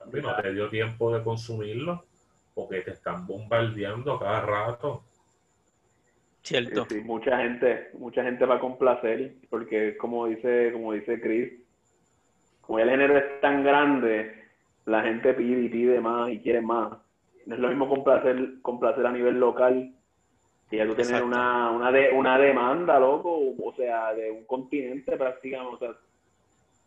[0.00, 2.02] A mí no te dio tiempo de consumirlo
[2.56, 5.04] porque te están bombardeando cada rato.
[6.42, 6.86] Cierto.
[6.90, 11.52] Sí, mucha gente, mucha gente va a complacer, porque como dice, como dice Chris,
[12.62, 14.42] como el género es tan grande,
[14.86, 16.98] la gente pide y pide más y quiere más.
[17.46, 19.94] No es lo mismo complacer, complacer a nivel local
[20.68, 25.16] que ya tú tener una, una, de, una demanda, loco, o sea, de un continente
[25.16, 25.74] prácticamente.
[25.74, 25.96] O sea,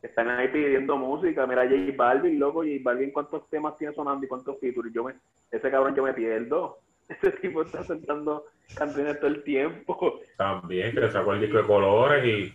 [0.02, 1.46] están ahí pidiendo música.
[1.48, 4.94] Mira, J Balvin, loco, J Balvin, ¿cuántos temas tiene sonando y cuántos features?
[4.94, 5.16] Yo me,
[5.52, 6.80] ese cabrón yo me pierdo.
[7.10, 10.22] Ese tipo está sentando canciones todo el tiempo.
[10.38, 12.54] También, que le sacó el disco de colores y.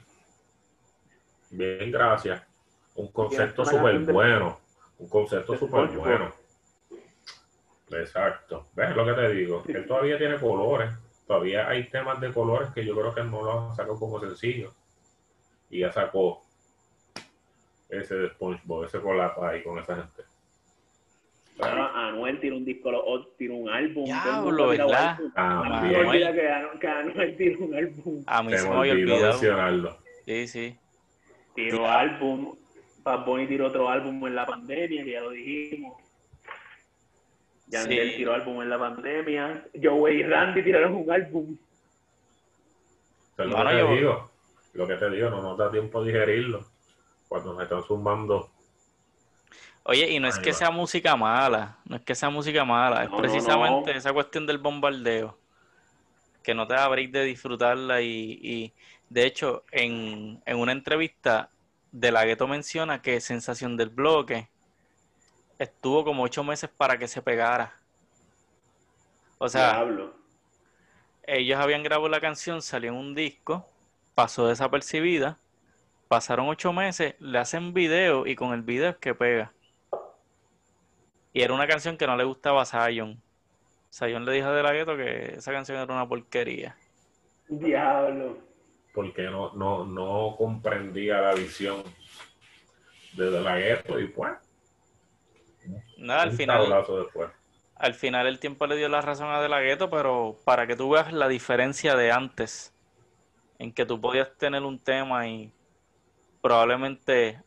[1.51, 2.43] Bien, gracias.
[2.95, 4.59] Un concepto súper bueno.
[4.99, 6.33] Un concepto súper bueno.
[7.91, 8.67] Exacto.
[8.75, 9.63] ¿Ves lo que te digo?
[9.69, 10.91] Él todavía tiene colores.
[11.27, 14.73] Todavía hay temas de colores que yo creo que no lo sacó como sencillo.
[15.69, 16.43] Y ya sacó
[17.89, 20.23] ese de SpongeBob, ese con la ahí con esa gente.
[21.59, 22.91] Anuel tiene un disco,
[23.39, 24.05] tiene un álbum.
[24.05, 25.19] Diablo, ¿verdad?
[25.35, 28.23] Ah, me olvida que, que Anuel tiene un álbum.
[28.27, 29.99] A mí se me había olvidado.
[30.25, 30.77] Sí, sí.
[31.55, 32.55] Tiró álbum.
[33.03, 35.97] Bad Bunny tiró otro álbum en la pandemia, que ya lo dijimos.
[37.69, 38.17] Yandel sí.
[38.17, 39.65] tiró álbum en la pandemia.
[39.81, 41.57] Joe y Randy tiraron un álbum.
[43.37, 44.31] Pero lo, que te digo,
[44.75, 46.65] lo que te digo, no nos da tiempo de digerirlo.
[47.29, 48.51] Cuando nos están sumando
[49.89, 53.11] Oye, y no es que sea música mala, no es que sea música mala, es
[53.11, 55.39] precisamente esa cuestión del bombardeo,
[56.43, 58.73] que no te da break de disfrutarla y, y
[59.11, 61.51] de hecho en, en, una entrevista
[61.93, 64.49] de la Gueto menciona que Sensación del Bloque
[65.59, 67.75] estuvo como ocho meses para que se pegara.
[69.39, 69.85] O sea,
[71.25, 73.69] ellos habían grabado la canción, salió en un disco,
[74.15, 75.39] pasó desapercibida,
[76.09, 79.53] pasaron ocho meses, le hacen video y con el video es que pega.
[81.33, 83.21] Y era una canción que no le gustaba a Zion.
[83.93, 86.77] Zion le dijo de la gueto que esa canción era una porquería.
[87.49, 88.39] Diablo.
[88.95, 91.83] Porque no, no, no comprendía la visión
[93.13, 94.46] de la gueto y pues.
[95.99, 96.85] Nada, al final.
[97.77, 100.77] Al final el tiempo le dio la razón a De La Gueto, pero para que
[100.77, 102.73] tú veas la diferencia de antes,
[103.59, 105.53] en que tú podías tener un tema y
[106.41, 107.39] probablemente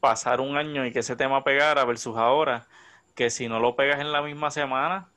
[0.00, 2.66] pasar un año y que ese tema pegara versus ahora,
[3.14, 5.08] que si no lo pegas en la misma semana,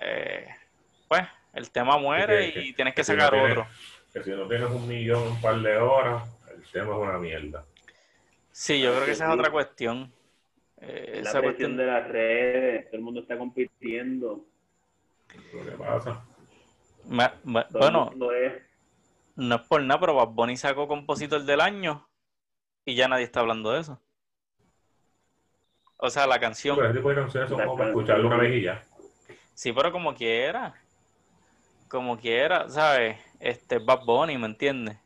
[0.00, 0.46] eh,
[1.08, 1.22] pues
[1.52, 3.66] el tema muere y tienes que, sacar otro.
[4.12, 6.24] Que si no tienes un millón, un par de horas,
[6.54, 7.64] el tema es una mierda.
[8.52, 10.12] Sí, yo creo que esa es otra cuestión.
[10.80, 14.44] Eh, la cuestión de las redes, todo el mundo está compitiendo.
[15.52, 16.24] Lo que pasa.
[17.72, 18.10] bueno,
[19.36, 22.06] no es por nada, pero Bad Bunny sacó compositor del año
[22.84, 24.00] y ya nadie está hablando de eso.
[25.96, 26.76] O sea, la canción.
[26.76, 28.82] Pero ese tipo de canciones son como para escucharlo una vez y ya.
[29.54, 30.74] Sí, pero como quiera.
[31.88, 33.18] Como quiera, ¿sabes?
[33.38, 34.98] Este Bad Bunny, ¿me entiendes?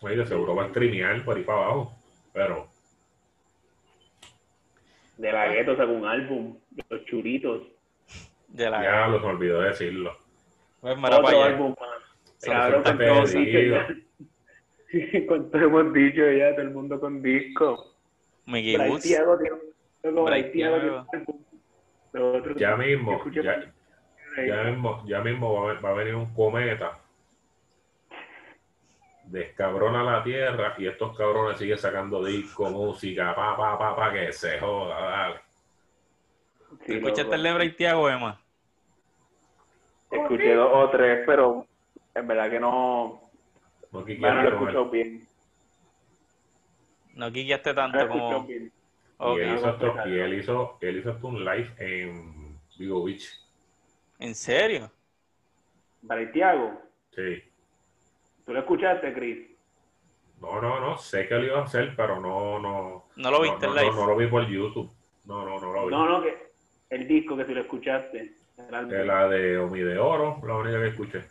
[0.00, 1.94] Oye, seguro va a streamear por ahí para abajo.
[2.32, 2.68] Pero.
[5.16, 6.58] De la gueto sacó un álbum,
[6.88, 7.62] Los Churitos.
[8.48, 10.16] De la ya, los olvidó decirlo.
[10.80, 12.02] Pues Otro álbum más.
[12.42, 12.96] Claro, con
[15.26, 16.52] ¿Cuánto hemos dicho ya?
[16.52, 17.94] Todo el mundo con disco.
[18.46, 19.02] Mickey Woods.
[19.02, 19.38] Tiago,
[22.56, 23.72] ya mismo, ya,
[24.46, 26.98] ya, mismo, ya mismo va a, va a venir un cometa
[29.26, 34.32] descabrona la tierra y estos cabrones siguen sacando disco, música, pa, pa, pa, pa, que
[34.32, 35.40] se joda, dale.
[36.84, 38.40] Sí, ¿Escuchaste el Lebra y Tiago, Emma?
[40.10, 41.66] Escuché dos o tres, pero
[42.14, 43.20] en verdad que no,
[43.92, 45.26] no, no lo escucho bien.
[47.14, 48.46] No quiqueaste tanto como.
[48.48, 53.40] Y, él hizo esto, y él hizo, él hizo un live en Vigo Beach.
[54.18, 54.90] ¿En serio?
[56.32, 56.80] ¿Tiago?
[57.14, 57.42] Sí.
[58.44, 59.38] ¿Tú lo escuchaste, Chris?
[60.40, 63.04] No, no, no, sé que lo iba a hacer, pero no, no.
[63.16, 63.90] ¿No lo viste no, en live?
[63.94, 64.90] No, no, lo vi por YouTube.
[65.24, 65.90] No, no, no lo vi.
[65.90, 66.52] No, no, que
[66.90, 68.34] el disco que si lo escuchaste.
[68.56, 71.24] De la de Omi de Oro, la única que escuché.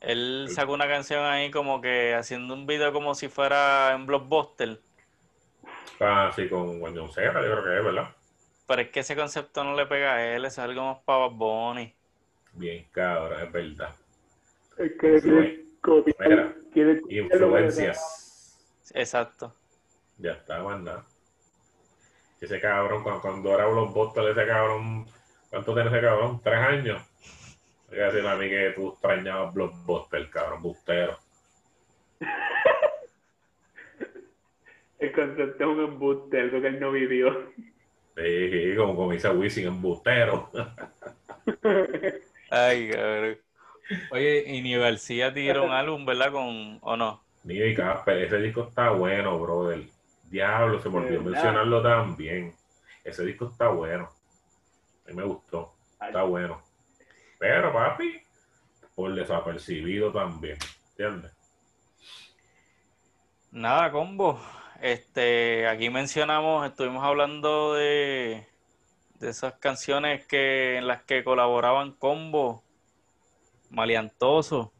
[0.00, 4.80] Él sacó una canción ahí como que haciendo un video como si fuera en Blockbuster.
[6.00, 8.08] Ah, sí, con Wendy Serra, yo creo que es, ¿verdad?
[8.66, 11.94] Pero es que ese concepto no le pega a él, es algo más para Bunny.
[12.52, 13.94] Bien, cabrón, es verdad.
[14.78, 18.90] Es que Sí, copiar, Mira, quiere Influencias.
[18.92, 19.54] Exacto.
[20.18, 21.04] Ya está, más nada.
[22.40, 25.06] Ese cabrón, cuando, cuando era Blockbuster, ese cabrón,
[25.50, 26.40] ¿cuánto tiene ese cabrón?
[26.42, 27.02] ¿Tres años?
[27.88, 31.18] Voy a decirle a mí que tú extrañabas Blockbuster, cabrón, bustero.
[34.98, 37.50] El concepto es un embuste, algo que él no vivió.
[38.16, 40.50] Sí, sí, como, dice Wisin, en bustero.
[42.50, 43.38] Ay, cabrón.
[44.10, 46.32] Oye, y Ni García tiró un álbum, ¿verdad?
[46.32, 47.22] Con, ¿O no?
[47.44, 49.82] Ni y Casper, ese disco está bueno, brother.
[50.24, 51.30] Diablo, se me olvidó ¿Verdad?
[51.30, 52.54] mencionarlo también.
[53.04, 54.08] Ese disco está bueno.
[55.06, 55.74] A mí me gustó.
[56.00, 56.62] Está bueno.
[57.38, 58.20] Pero, papi,
[58.94, 60.56] por desapercibido también.
[60.90, 61.32] ¿Entiendes?
[63.50, 64.40] Nada, combo.
[64.80, 68.46] Este, aquí mencionamos, estuvimos hablando de,
[69.20, 72.63] de esas canciones que en las que colaboraban combo,
[73.74, 74.72] maleantoso.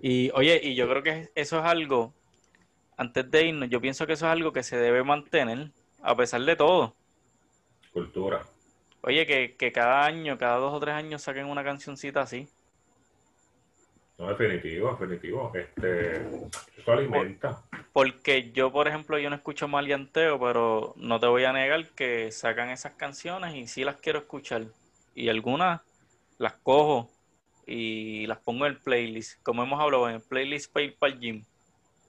[0.00, 2.14] Y oye, y yo creo que eso es algo,
[2.96, 5.70] antes de irnos, yo pienso que eso es algo que se debe mantener,
[6.02, 6.94] a pesar de todo.
[7.92, 8.42] Cultura.
[9.02, 12.48] Oye, que, que cada año, cada dos o tres años saquen una cancioncita así.
[14.20, 15.50] No, definitivo, definitivo.
[15.54, 16.16] Este,
[16.76, 17.62] eso alimenta.
[17.94, 22.30] Porque yo, por ejemplo, yo no escucho maleanteo, pero no te voy a negar que
[22.30, 24.66] sacan esas canciones y sí las quiero escuchar.
[25.14, 25.80] Y algunas
[26.36, 27.10] las cojo
[27.72, 31.12] y las pongo en el playlist, como hemos hablado en el playlist para ir para
[31.12, 31.44] el gym.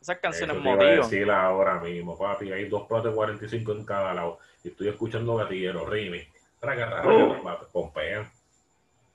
[0.02, 1.10] Esas canciones Eso te iba a motivan.
[1.10, 2.52] decir ahora mismo, papi.
[2.52, 4.40] Hay dos platos de 45 en cada lado.
[4.64, 6.24] Y estoy escuchando gatillero, Rimi.
[6.60, 8.28] Traga, traga, papi, pompean.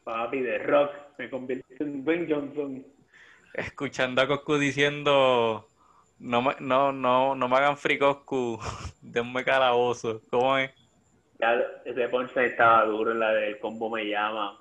[0.04, 2.86] Papi de rock, me convierte en Ben Johnson.
[3.52, 5.66] Escuchando a Coscu diciendo,
[6.20, 8.60] no me, no, no, no me hagan free Coscu,
[9.02, 10.20] denme calabozo.
[10.30, 10.70] ¿Cómo es?
[11.40, 14.60] Ya, ese ponche estaba duro en la del combo me llama.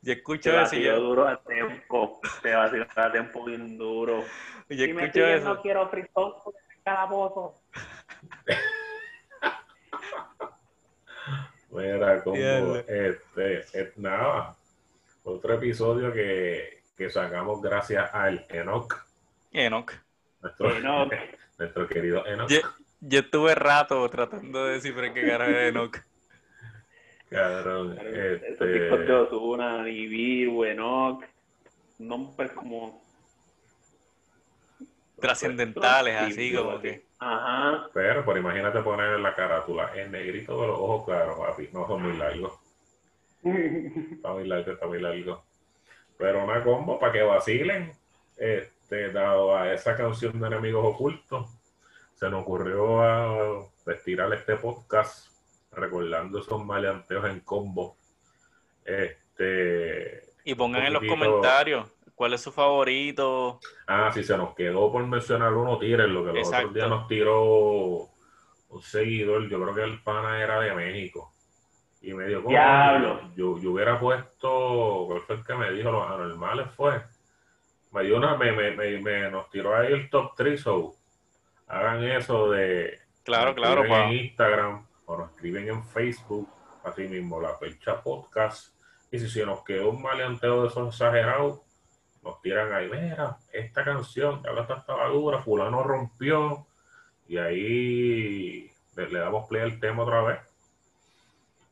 [0.00, 2.20] Yo escucho eso y vaciló yo, duro a tiempo.
[2.42, 4.24] Se vaciló a tiempo bien duro.
[4.68, 5.48] yo Si me escucho piden, eso.
[5.54, 7.54] no quiero frijol con calabozo.
[11.70, 14.56] Mira, como este, es nada.
[15.24, 18.94] Otro episodio que, que sacamos gracias al Enoch,
[19.52, 19.92] Enoch.
[20.40, 21.12] nuestro, Enoch.
[21.58, 22.48] nuestro querido Enoch.
[22.48, 22.60] Yo,
[23.00, 25.98] yo estuve rato tratando de descifrar qué cara era Enoch.
[27.30, 31.24] Cabrón, Esos discos de este, Ozuna, Nibiru, Enoch,
[31.98, 33.02] nombres como...
[35.20, 37.04] Trascendentales, así Sí, como que.
[37.18, 37.88] Ajá.
[37.92, 41.68] pero, pero imagínate poner en la carátula el negrito de los ojos claros, papi.
[41.72, 42.52] No son muy largos.
[43.42, 45.42] Está muy largo, está muy largo.
[46.16, 47.92] Pero una combo para que vacilen.
[48.36, 51.50] Este, dado a esa canción de enemigos ocultos,
[52.14, 55.26] se nos ocurrió a estirar este podcast
[55.78, 57.96] recordando esos maleanteos en combo.
[58.84, 63.60] Este, Y pongan en los comentarios cuál es su favorito.
[63.86, 68.08] ah, si se nos quedó por mencionar uno, tírenlo, que los otros días nos tiró
[68.70, 71.32] un seguidor, yo creo que el pana era de México.
[72.00, 73.20] Y me dijo, "Coño, Diablo.
[73.34, 75.90] Yo, yo hubiera puesto, ¿cuál fue el que me dijo?
[75.90, 77.02] Los anormales fue.
[77.92, 80.94] Me dio una, me, me, me, me- nos tiró ahí el top 3, so
[81.66, 86.48] hagan eso de Claro, claro, en Instagram o nos escriben en Facebook,
[86.84, 88.74] así mismo, la Percha Podcast.
[89.10, 91.62] Y si se nos quedó un maleanteo de esos exagerados,
[92.22, 96.66] nos tiran ahí, mira, esta canción, ya esta estaba dura, fulano rompió,
[97.26, 100.40] y ahí le, le damos play al tema otra vez.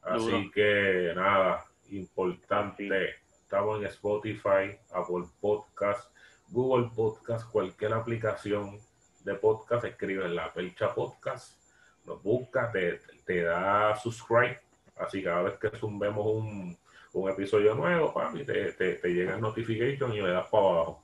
[0.01, 0.51] Así Duro.
[0.55, 6.11] que nada, importante, estamos en Spotify, Apple Podcast,
[6.49, 8.79] Google Podcast, cualquier aplicación
[9.25, 11.66] de podcast, escribe en la Percha Podcast,
[12.07, 14.59] nos busca, te, te da subscribe,
[14.97, 16.77] así cada vez que zumbemos un,
[17.13, 21.03] un episodio nuevo, papi, te, te, te llega el notification y le das para abajo.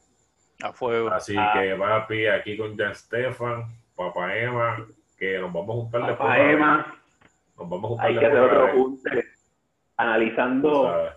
[0.62, 1.09] A fuego.
[1.11, 1.53] Así Ah.
[1.55, 3.64] que, papi, aquí con Jan Stefan,
[3.96, 4.86] Papá Emma,
[5.18, 6.18] que nos vamos a juntar después.
[6.18, 6.38] Papá.
[6.50, 6.98] Emma,
[7.59, 9.22] Nos vamos a juntar hay que después, hacer otro
[9.96, 11.11] analizando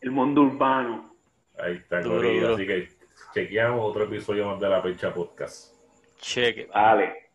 [0.00, 1.14] el mundo urbano.
[1.58, 2.54] Ahí está, Corillo.
[2.54, 2.88] Así que
[3.34, 5.74] chequeamos otro episodio más de la Pecha Podcast.
[6.18, 6.66] Cheque.
[6.66, 7.25] Vale.